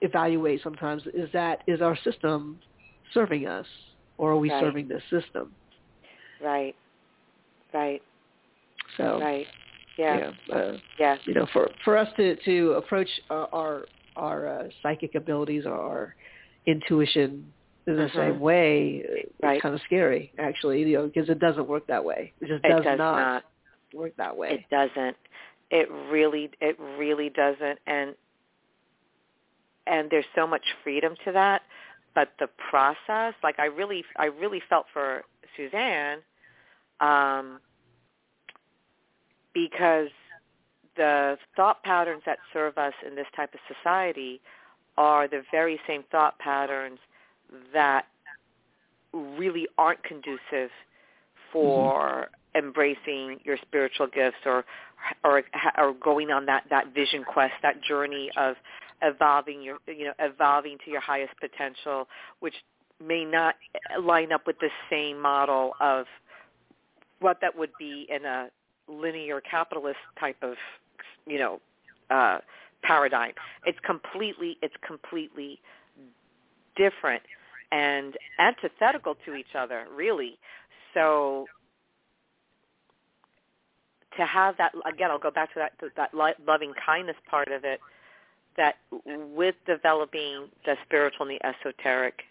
[0.02, 2.60] evaluate sometimes is that is our system
[3.14, 3.66] serving us
[4.18, 4.62] or are we Right.
[4.62, 5.56] serving this system
[6.42, 6.76] Right.
[7.74, 8.02] Right.
[8.98, 9.48] so Right.
[9.98, 10.32] Yeah.
[10.50, 11.18] yeah, uh, Yeah.
[11.26, 15.74] you know for for us to to approach our our, our uh, psychic abilities or
[15.74, 16.16] our
[16.66, 17.52] intuition
[17.88, 19.14] in the same way uh,
[19.46, 19.56] Right.
[19.56, 22.64] it's kind of scary actually you know because it doesn't work that way it just
[22.66, 23.44] It does, does not, not.
[23.94, 25.18] work that way It doesn't.
[25.72, 28.16] It really it really doesn't and
[29.86, 31.64] and there's so much freedom to that,
[32.16, 35.24] but the process, like I really I really felt for
[35.58, 36.20] Suzanne
[37.02, 37.60] um
[39.54, 40.08] because
[40.96, 44.42] the thought patterns that serve us in this type of society
[44.98, 47.00] are the very same thought patterns
[47.74, 48.06] that
[49.14, 50.70] really aren't conducive
[51.52, 54.64] for embracing your spiritual gifts or
[55.24, 55.44] or
[55.78, 58.56] or going on that that vision quest that journey of
[59.02, 62.08] evolving your you know evolving to your highest potential
[62.40, 62.54] which
[63.06, 63.56] may not
[64.02, 66.06] line up with the same model of
[67.20, 68.48] what that would be in a
[68.88, 70.54] linear capitalist type of
[71.26, 71.60] you know
[72.10, 72.38] uh
[72.84, 73.34] paradigm.
[73.66, 75.60] It's completely it's completely
[76.76, 77.24] different
[77.72, 80.38] and antithetical to each other really.
[80.94, 81.48] So
[84.18, 86.14] to have that again i'll go back to that that
[86.46, 87.80] loving kindness part of it
[88.58, 88.76] that
[89.36, 92.22] with developing the spiritual and the esoteric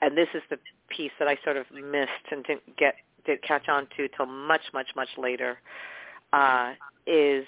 [0.00, 0.58] and this is the
[0.88, 2.94] piece that i sort of missed and didn't get
[3.26, 5.58] did catch on to till much much much later
[6.32, 6.72] uh
[7.06, 7.44] is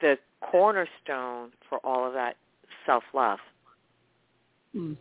[0.00, 0.18] the
[0.50, 2.36] cornerstone for all of that
[2.86, 3.38] self love
[4.76, 4.96] Mm.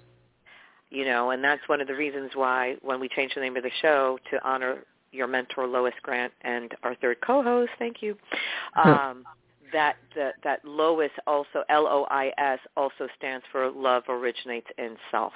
[0.89, 3.63] you know, and that's one of the reasons why when we changed the name of
[3.63, 8.17] the show to honor your mentor Lois Grant and our third co-host, thank you,
[8.77, 9.25] um,
[9.73, 14.95] that the, that Lois also L O I S also stands for love originates in
[15.11, 15.33] self.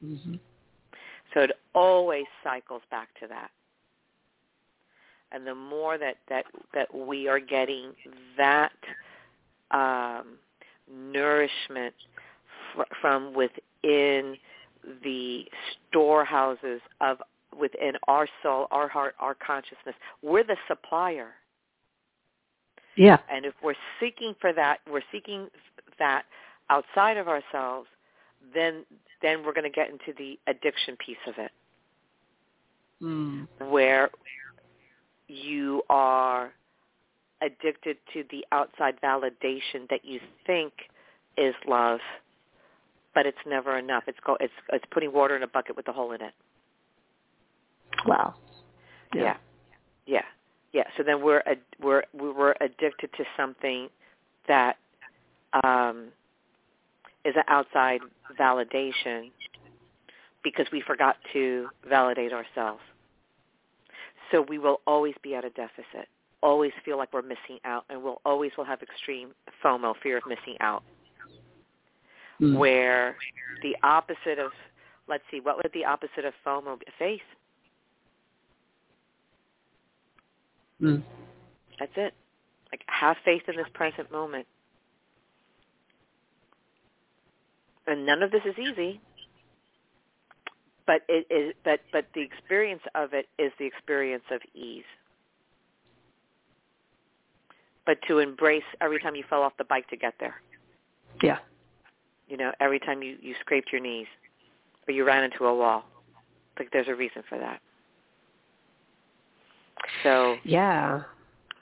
[0.00, 0.34] hmm
[1.34, 3.50] So it always cycles back to that.
[5.32, 7.92] And the more that that that we are getting
[8.36, 8.72] that
[9.70, 10.38] um,
[10.90, 11.94] nourishment
[12.74, 14.36] fr- from within
[15.04, 15.44] the
[15.88, 17.18] storehouses of
[17.58, 21.28] within our soul, our heart, our consciousness, we're the supplier.
[22.96, 25.48] yeah And if we're seeking for that, we're seeking
[25.98, 26.24] that
[26.70, 27.88] outside of ourselves,
[28.54, 28.84] then
[29.20, 31.50] then we're going to get into the addiction piece of it,
[33.02, 33.48] mm.
[33.68, 34.10] where
[35.28, 36.50] you are
[37.42, 40.72] addicted to the outside validation that you think
[41.36, 42.00] is love,
[43.14, 44.04] but it's never enough.
[44.06, 46.34] It's go it's it's putting water in a bucket with a hole in it.
[48.06, 48.34] Wow.
[49.14, 49.22] Yeah.
[49.22, 49.36] Yeah.
[50.06, 50.22] Yeah.
[50.72, 50.84] Yeah.
[50.96, 53.88] So then we're ad- we're we're addicted to something
[54.48, 54.76] that
[55.64, 56.08] um,
[57.24, 58.00] is an outside
[58.38, 59.30] validation
[60.42, 62.80] because we forgot to validate ourselves.
[64.30, 66.08] So we will always be at a deficit,
[66.42, 69.30] always feel like we're missing out, and we'll always will have extreme
[69.64, 70.82] FOMO, fear of missing out,
[72.40, 72.56] Mm.
[72.56, 73.16] where
[73.62, 74.52] the opposite of,
[75.08, 76.86] let's see, what would the opposite of FOMO be?
[76.98, 77.20] Faith.
[80.80, 81.02] Mm.
[81.80, 82.14] That's it.
[82.70, 84.46] Like have faith in this present moment.
[87.86, 89.00] And none of this is easy.
[90.88, 94.88] But it is but but the experience of it is the experience of ease.
[97.84, 100.36] But to embrace every time you fell off the bike to get there.
[101.22, 101.38] Yeah.
[102.26, 104.06] You know, every time you, you scraped your knees
[104.86, 105.84] or you ran into a wall.
[106.58, 107.60] Like there's a reason for that.
[110.02, 111.02] So Yeah.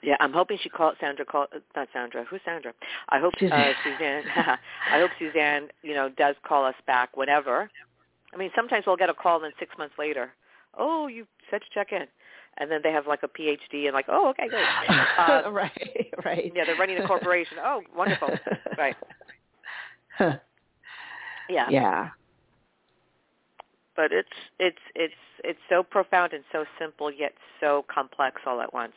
[0.03, 1.25] Yeah, I'm hoping she called Sandra.
[1.25, 2.23] Call not Sandra.
[2.29, 2.71] Who's Sandra?
[3.09, 3.75] I hope uh, Suzanne.
[3.83, 4.23] Suzanne.
[4.91, 7.69] I hope Suzanne, you know, does call us back whenever.
[8.33, 10.31] I mean, sometimes we'll get a call and then six months later,
[10.77, 12.05] oh, you said to check in,
[12.57, 14.65] and then they have like a PhD and like, oh, okay, great.
[15.17, 16.11] Uh, right.
[16.25, 16.51] Right.
[16.55, 17.57] yeah, they're running a corporation.
[17.63, 18.29] Oh, wonderful.
[18.77, 18.95] Right.
[21.49, 21.69] Yeah.
[21.69, 22.09] Yeah.
[23.95, 25.13] But it's it's it's
[25.43, 28.93] it's so profound and so simple yet so complex all at once.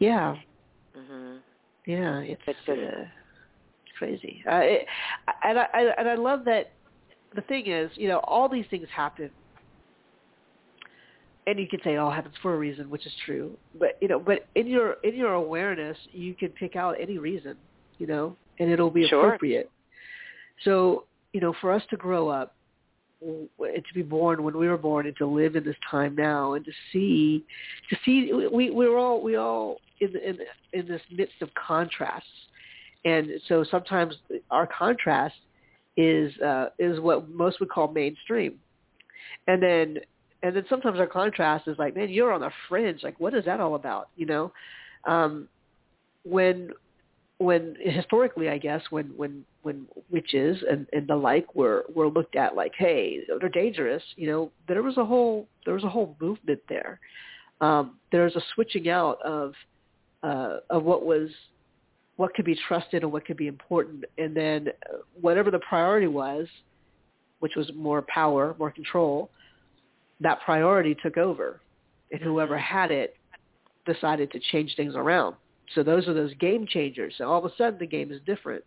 [0.00, 0.34] Yeah.
[0.98, 1.38] Mhm.
[1.86, 2.18] Yeah.
[2.20, 3.04] It's, It's just- uh,
[3.98, 4.42] crazy.
[4.50, 4.86] Uh, it,
[5.44, 5.66] and I
[5.98, 6.72] and I love that.
[7.34, 9.30] The thing is, you know, all these things happen,
[11.46, 13.56] and you can say oh, it all happens for a reason, which is true.
[13.78, 17.56] But you know, but in your in your awareness, you can pick out any reason,
[17.98, 19.26] you know, and it'll be Sure.
[19.26, 19.70] appropriate.
[20.64, 22.54] So you know, for us to grow up
[23.20, 26.54] and to be born when we were born and to live in this time now
[26.54, 27.44] and to see
[27.90, 31.48] to see we we're all we all in the, in the, in this midst of
[31.54, 32.26] contrasts
[33.04, 34.14] and so sometimes
[34.50, 35.36] our contrast
[35.96, 38.58] is uh is what most would call mainstream.
[39.46, 39.98] And then
[40.42, 43.02] and then sometimes our contrast is like man you're on the fringe.
[43.02, 44.08] Like what is that all about?
[44.16, 44.52] You know?
[45.06, 45.48] Um
[46.24, 46.70] when
[47.38, 52.36] when historically i guess when when when witches and and the like were were looked
[52.36, 56.16] at like hey they're dangerous you know there was a whole there was a whole
[56.20, 57.00] movement there.
[57.60, 59.54] Um there was a switching out of
[60.22, 61.30] uh of what was
[62.16, 66.06] what could be trusted and what could be important and then uh, whatever the priority
[66.06, 66.46] was
[67.40, 69.30] which was more power more control
[70.20, 71.60] that priority took over
[72.12, 73.16] and whoever had it
[73.86, 75.34] decided to change things around
[75.74, 77.14] so those are those game changers.
[77.18, 78.64] So all of a sudden the game is different.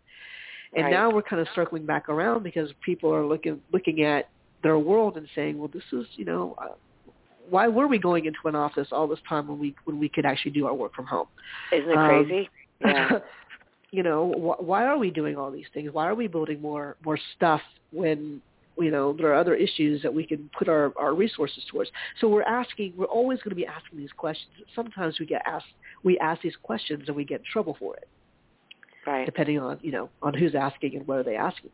[0.74, 0.90] And Right.
[0.90, 4.28] now we're kind of circling back around because people are looking looking at
[4.62, 6.74] their world and saying, well, this is, you know, uh,
[7.48, 10.26] why were we going into an office all this time when we when we could
[10.26, 11.26] actually do our work from home?
[11.72, 12.50] Isn't it Um, crazy?
[12.80, 13.18] Yeah.
[13.90, 15.92] you know, wh- why are we doing all these things?
[15.92, 17.60] Why are we building more more stuff
[17.92, 18.40] when
[18.78, 21.90] you know there are other issues that we can put our our resources towards?
[22.20, 22.94] So we're asking.
[22.96, 24.50] We're always going to be asking these questions.
[24.74, 25.66] Sometimes we get asked.
[26.04, 28.08] We ask these questions and we get in trouble for it,
[29.06, 29.26] Right.
[29.26, 31.70] depending on you know on who's asking and what are they asking.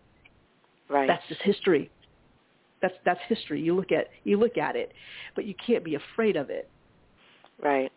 [0.88, 1.06] Right.
[1.08, 1.90] That's just history.
[2.80, 3.60] That's that's history.
[3.60, 4.92] You look at you look at it,
[5.34, 6.68] but you can't be afraid of it.
[7.62, 7.90] right.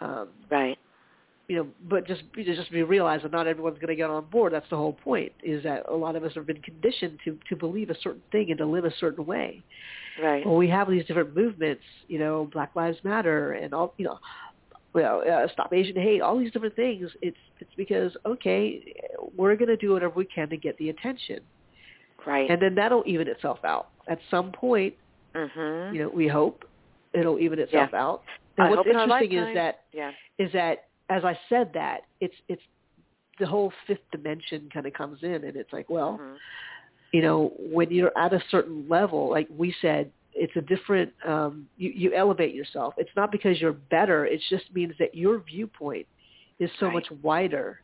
[0.00, 0.78] Um, Right.
[1.50, 4.52] You know, but just just be realized that not everyone's going to get on board.
[4.52, 5.32] That's the whole point.
[5.42, 8.50] Is that a lot of us have been conditioned to to believe a certain thing
[8.50, 9.60] and to live a certain way.
[10.22, 10.46] Right.
[10.46, 14.20] Well, we have these different movements, you know, Black Lives Matter and all, you know,
[14.92, 17.10] well, uh, Stop Asian Hate, all these different things.
[17.20, 18.94] It's it's because okay,
[19.36, 21.40] we're going to do whatever we can to get the attention,
[22.24, 22.48] Right.
[22.48, 24.94] and then that'll even itself out at some point.
[25.34, 25.96] Mm-hmm.
[25.96, 26.64] You know, we hope
[27.12, 28.22] it'll even itself out.
[28.56, 30.12] And I what's hope in our interesting is that yeah.
[30.38, 32.62] is that as I said that, it's it's
[33.38, 36.36] the whole fifth dimension kind of comes in, and it's like, well, Mhm.
[37.12, 41.12] you know, when you're at a certain level, like we said, it's a different.
[41.24, 42.94] Um, you you elevate yourself.
[42.96, 44.24] It's not because you're better.
[44.26, 46.06] It just means that your viewpoint
[46.60, 46.94] is so Right.
[46.94, 47.80] much wider,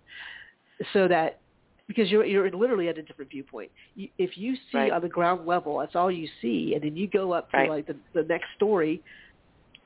[0.92, 1.40] so that
[1.88, 3.72] because you're you're literally at a different viewpoint.
[3.96, 4.92] You, if you see Right.
[4.92, 7.70] on the ground level, that's all you see, and then you go up to Right.
[7.70, 9.02] like the the next story,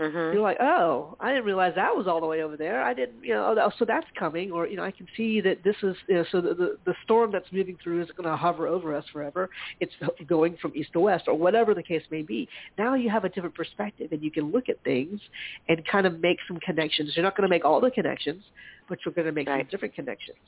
[0.00, 0.32] Mhm.
[0.32, 2.82] you're like, oh, I didn't realize that was all the way over there.
[2.82, 5.62] I didn't, you know, oh, so that's coming, or you know, I can see that
[5.62, 8.34] this is, you know, so the the, the storm that's moving through is going to
[8.34, 9.50] hover over us forever.
[9.78, 9.92] It's
[10.26, 12.48] going from east to west, or whatever the case may be.
[12.78, 15.20] Now you have a different perspective, and you can look at things
[15.68, 17.12] and kind of make some connections.
[17.14, 18.42] You're not going to make all the connections,
[18.88, 20.38] but you're going to make some different connections,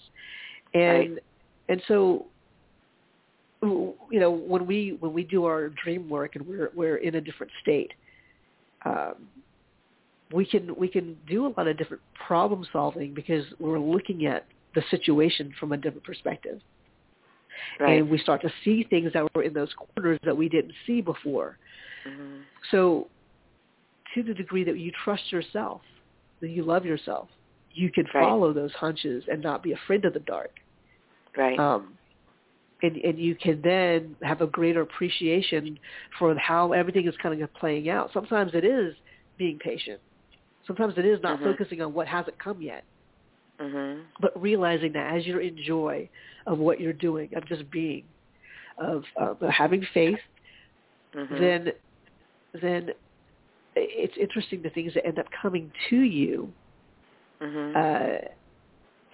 [0.73, 1.21] and
[1.69, 2.27] and so
[3.63, 7.21] you know when we when we do our dream work and we're we're in a
[7.21, 7.93] different state
[8.85, 9.15] um,
[10.33, 14.47] we can we can do a lot of different problem solving because we're looking at
[14.75, 16.61] the situation from a different perspective.
[17.79, 17.99] Right.
[17.99, 21.01] And we start to see things that were in those corners that we didn't see
[21.01, 21.59] before.
[22.05, 23.09] hmm So
[24.15, 25.83] to the degree that you trust yourself,
[26.41, 27.29] that you love yourself,
[27.73, 28.25] you can Right.
[28.25, 30.51] follow those hunches and not be afraid of the dark.
[31.37, 31.59] Right.
[31.59, 31.97] Um,
[32.83, 35.79] and, and you can then have a greater appreciation
[36.19, 38.11] for how everything is kind of playing out.
[38.13, 38.95] Sometimes it is
[39.39, 40.01] being patient.
[40.67, 41.45] Sometimes it is not Mhm.
[41.45, 42.85] focusing on what hasn't come yet,
[43.59, 46.09] hmm but realizing that as you're in joy
[46.47, 48.07] of what you're doing, of just being,
[48.79, 50.21] of, of having faith,
[51.15, 51.73] hmm then
[52.55, 52.91] then
[53.75, 56.53] it's interesting the things that end up coming to you
[57.41, 58.19] hmm uh,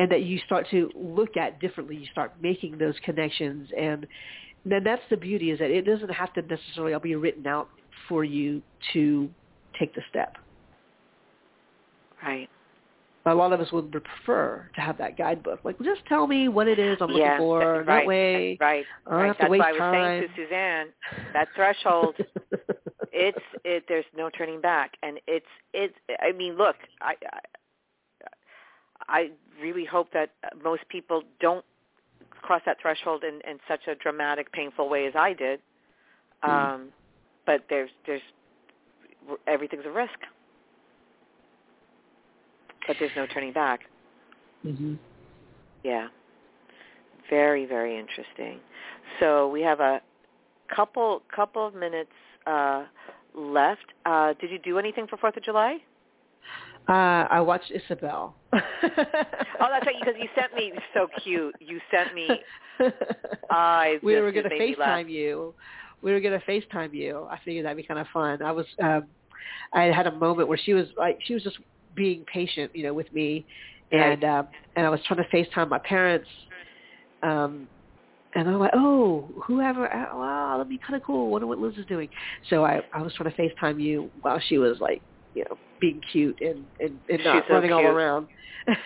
[0.00, 1.96] and that you start to look at differently.
[1.96, 4.06] You start making those connections, and
[4.64, 7.68] then that's the beauty is that it doesn't have to necessarily all be written out
[8.08, 9.30] for you to
[9.78, 10.34] take the step.
[12.22, 12.48] Right.
[13.26, 15.60] A lot of us would prefer to have that guidebook.
[15.62, 17.60] Like, just tell me what it is I'm looking for.
[17.60, 17.86] that- right.
[17.86, 18.86] That way, Right.
[19.06, 19.26] I don't right.
[19.26, 19.94] have to That's waste why I was time.
[19.94, 20.86] saying to Suzanne,
[21.34, 22.14] that threshold,
[23.12, 23.84] it's it.
[23.86, 25.94] There's no turning back, and it's it's.
[26.20, 27.40] I mean, look, I I,
[29.08, 30.30] I really hope that
[30.62, 31.64] most people don't
[32.40, 35.60] cross that threshold in, in such a dramatic, painful way as I did.
[36.44, 36.48] Mm.
[36.48, 36.88] Um,
[37.44, 38.22] but there's there's
[39.46, 40.18] everything's a risk,
[42.88, 43.80] but there's no turning back.
[44.62, 44.94] hmm
[45.84, 46.08] Yeah.
[47.30, 48.58] Very, very interesting.
[49.20, 50.00] So we have a
[50.74, 52.10] couple couple of minutes
[52.46, 52.86] uh,
[53.34, 53.84] left.
[54.06, 55.76] Uh, did you do anything for Fourth of July?
[56.88, 58.34] Uh, I watched Isabel.
[59.60, 61.54] Oh, that's right, because you sent me so cute.
[61.58, 62.28] You sent me.
[63.50, 65.00] I we were going to made me laugh.
[65.00, 65.52] FaceTime you.
[66.00, 67.26] We were going to FaceTime you.
[67.28, 68.40] I figured that'd be kind of fun.
[68.40, 69.08] I was, um,
[69.72, 71.58] I had a moment where she was like, she was just
[71.98, 73.44] being patient, you know, with me,
[73.92, 76.28] and um, and I was trying to FaceTime my parents,
[77.22, 77.68] um,
[78.34, 81.30] and I'm like, oh, whoever, wow, that'd be kind of cool.
[81.30, 82.08] Wonder what Liz is doing.
[82.50, 85.02] So I, I was trying to FaceTime you while she was like,
[85.34, 88.28] you know, being cute and and, and not She's so running all around.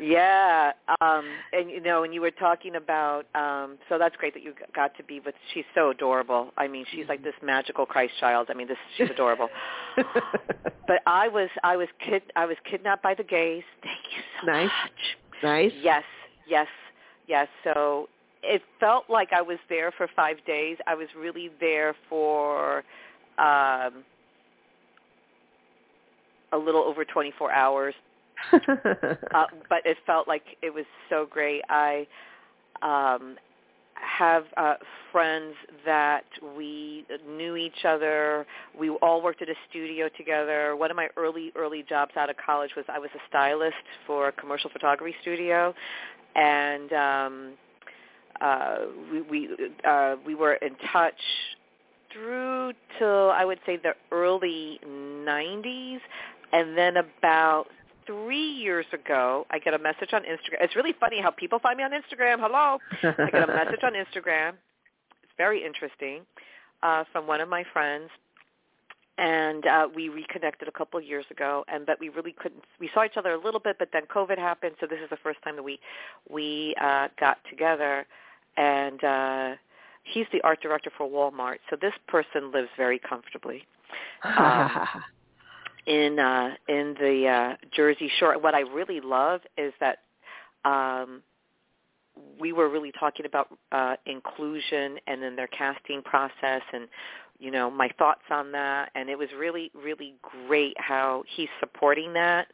[0.00, 3.24] Yeah, um, and you know, and you were talking about.
[3.34, 5.34] Um, so that's great that you got to be with.
[5.52, 6.52] She's so adorable.
[6.56, 8.46] I mean, she's like this magical Christ child.
[8.48, 9.48] I mean, this she's adorable.
[9.96, 13.64] but I was, I was kid, I was kidnapped by the gays.
[13.82, 14.70] Thank you so Nice.
[14.84, 15.42] much.
[15.42, 15.72] nice.
[15.82, 16.04] Yes,
[16.46, 16.68] yes,
[17.26, 17.48] yes.
[17.64, 18.08] So
[18.44, 20.76] it felt like I was there for five days.
[20.86, 22.84] I was really there for
[23.38, 24.04] um,
[26.52, 27.94] a little over 24 hours.
[29.34, 31.60] Uh, but it felt like it was so great.
[31.68, 32.06] I
[32.82, 33.36] um,
[33.94, 34.74] have uh,
[35.12, 36.24] friends that
[36.56, 38.46] we knew each other.
[38.78, 40.76] We all worked at a studio together.
[40.76, 43.74] One of my early early jobs out of college was I was a stylist
[44.06, 45.74] for a commercial photography studio,
[46.34, 47.52] and um,
[48.40, 48.76] uh,
[49.12, 49.48] we we,
[49.86, 51.20] uh, we were in touch
[52.12, 55.98] through till I would say the early 90s,
[56.52, 57.66] and then about
[58.06, 60.62] three years ago, I get a message on Instagram.
[60.62, 62.38] It's really funny how people find me on Instagram.
[62.40, 62.78] Hello.
[63.02, 64.52] I get a message on Instagram.
[65.22, 66.22] It's very interesting
[66.82, 68.08] uh, from one of my friends,
[69.18, 71.64] and uh, we reconnected a couple of years ago.
[71.68, 72.64] And but we really couldn't.
[72.80, 75.18] We saw each other a little bit, but then COVID happened, so this is the
[75.22, 75.78] first time that we
[76.30, 78.06] we uh, got together.
[78.56, 79.50] And uh,
[80.02, 83.64] he's the art director for Walmart, so this person lives very comfortably
[85.88, 88.38] in uh in the uh Jersey Shore.
[88.38, 89.98] What I really love is that
[90.64, 91.22] um
[92.38, 96.88] we were really talking about uh inclusion and then their casting process and
[97.40, 100.14] you know my thoughts on that and it was really really
[100.46, 102.48] great how he's supporting that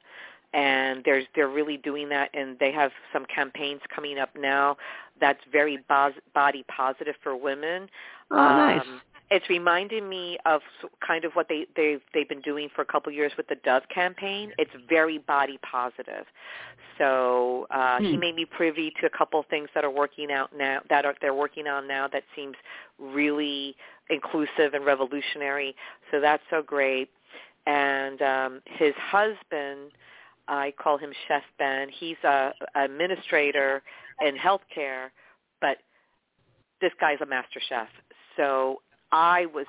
[0.53, 4.77] and there's they're really doing that and they have some campaigns coming up now
[5.21, 7.89] that's very bos- body positive for women
[8.31, 8.83] oh, nice.
[9.31, 10.61] It's reminding me of
[11.07, 13.57] kind of what they they've they've been doing for a couple of years with the
[13.65, 14.53] Dove campaign.
[14.59, 16.27] It's very body positive.
[16.99, 18.21] So uh, he Hmm.
[18.21, 21.15] made me privy to a couple of things that are working out now that are
[21.21, 22.55] they're working on now that seems
[22.99, 23.75] really
[24.11, 25.75] inclusive and revolutionary.
[26.11, 27.11] So that's so great.
[27.67, 29.93] And um, his husband,
[30.49, 31.89] I call him Chef Ben.
[31.89, 33.83] He's a administrator
[34.21, 35.09] in healthcare,
[35.61, 35.79] but
[36.81, 37.89] this guy's a master chef.
[38.37, 38.83] So
[39.15, 39.67] I was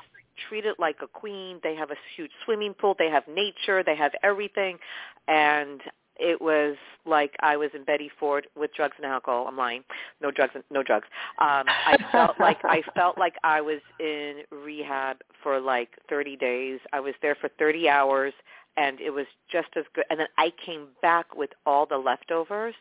[0.50, 1.60] treated like a queen.
[1.64, 2.96] They have a huge swimming pool.
[2.98, 3.84] They have nature.
[3.84, 4.80] They have everything.
[5.28, 5.82] And
[6.18, 9.46] it was like I was in Betty Ford with drugs and alcohol.
[9.48, 9.84] I'm lying.
[10.22, 10.54] No drugs.
[10.72, 11.08] No drugs.
[11.40, 16.80] Um, I felt like I felt like I was in rehab for like 30 days.
[16.92, 18.34] I was there for 30 hours,
[18.78, 20.06] and it was just as good.
[20.10, 22.76] And then I came back with all the leftovers,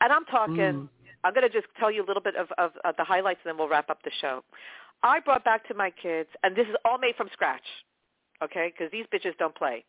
[0.00, 0.56] and I'm talking.
[0.56, 0.88] Mm.
[1.24, 3.50] I'm going to just tell you a little bit of, of, of the highlights, and
[3.50, 4.42] then we'll wrap up the show.
[5.02, 7.64] I brought back to my kids, and this is all made from scratch,
[8.42, 8.72] okay?
[8.72, 9.84] Because these bitches don't play.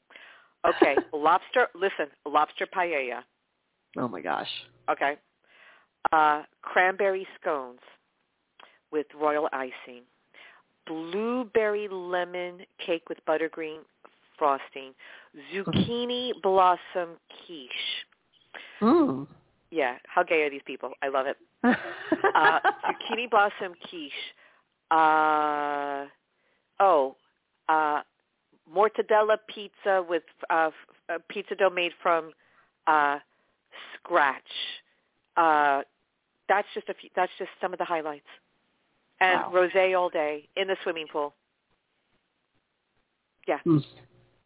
[0.65, 1.67] Okay, lobster.
[1.75, 3.21] Listen, lobster paella.
[3.97, 4.49] Oh my gosh.
[4.89, 5.15] Okay.
[6.11, 7.79] Uh, cranberry scones
[8.91, 10.03] with royal icing.
[10.85, 13.79] Blueberry lemon cake with buttercream
[14.37, 14.93] frosting.
[15.53, 17.69] Zucchini blossom quiche.
[18.81, 19.27] Mm.
[19.71, 20.91] Yeah, how gay are these people?
[21.01, 21.37] I love it.
[21.63, 24.11] uh, zucchini blossom quiche.
[24.93, 26.05] Uh,
[26.79, 27.15] oh,
[27.67, 28.01] uh,
[28.71, 30.69] mortadella pizza with uh,
[31.09, 32.31] uh, pizza dough made from
[32.85, 33.17] uh,
[33.95, 34.43] scratch.
[35.35, 35.81] Uh,
[36.47, 38.27] that's just a few, that's just some of the highlights.
[39.19, 39.51] And wow.
[39.53, 41.33] rosé all day in the swimming pool.
[43.47, 43.59] Yeah.
[43.65, 43.83] Mm.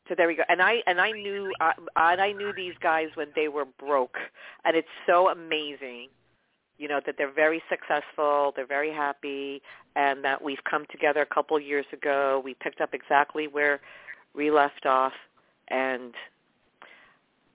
[0.07, 0.43] So there we go.
[0.47, 4.17] And I and I knew uh, and I knew these guys when they were broke,
[4.63, 6.07] and it's so amazing,
[6.77, 9.61] you know, that they're very successful, they're very happy,
[9.95, 12.41] and that we've come together a couple years ago.
[12.43, 13.79] We picked up exactly where
[14.35, 15.13] we left off,
[15.69, 16.13] and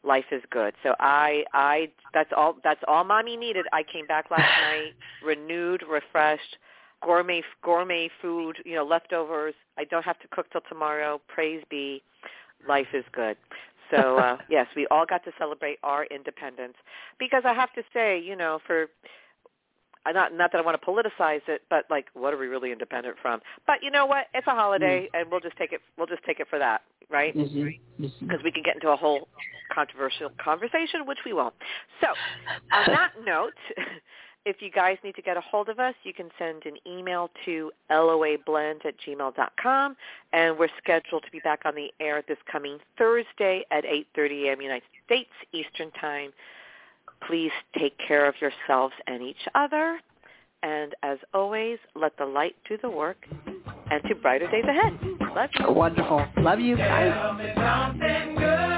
[0.05, 0.75] life is good.
[0.83, 3.67] So I I that's all that's all mommy needed.
[3.73, 4.95] I came back last night
[5.25, 6.57] renewed, refreshed,
[7.03, 9.55] gourmet gourmet food, you know, leftovers.
[9.79, 11.21] I don't have to cook till tomorrow.
[11.29, 12.03] Praise be.
[12.69, 13.37] Life is good.
[13.93, 16.75] So uh yes, we all got to celebrate our independence
[17.19, 18.89] because I have to say, you know, for
[20.11, 23.17] not not that I want to politicize it, but like, what are we really independent
[23.23, 23.41] from?
[23.67, 24.27] But you know what?
[24.35, 25.21] It's a holiday, mm-hmm.
[25.21, 25.81] and we'll just take it.
[25.97, 27.33] We'll just take it for that, right?
[27.33, 28.05] Because mm-hmm.
[28.05, 28.37] mm-hmm.
[28.43, 29.29] we can get into a whole
[29.73, 31.55] controversial conversation, which we won't.
[32.01, 32.09] So,
[32.73, 33.53] on that note,
[34.45, 37.31] if you guys need to get a hold of us, you can send an email
[37.45, 39.97] to loablend at gmail.com,
[40.33, 44.61] and we're scheduled to be back on the air this coming Thursday at 8.30 a.m.
[44.61, 46.33] United States Eastern Time.
[47.27, 50.01] Please take care of yourselves and each other.
[50.65, 53.27] And as always, let the light do the work
[53.91, 54.99] and to brighter days ahead.
[55.35, 55.73] Love you.
[55.73, 56.25] Wonderful.
[56.39, 56.77] Love you.
[56.77, 58.69] Bye.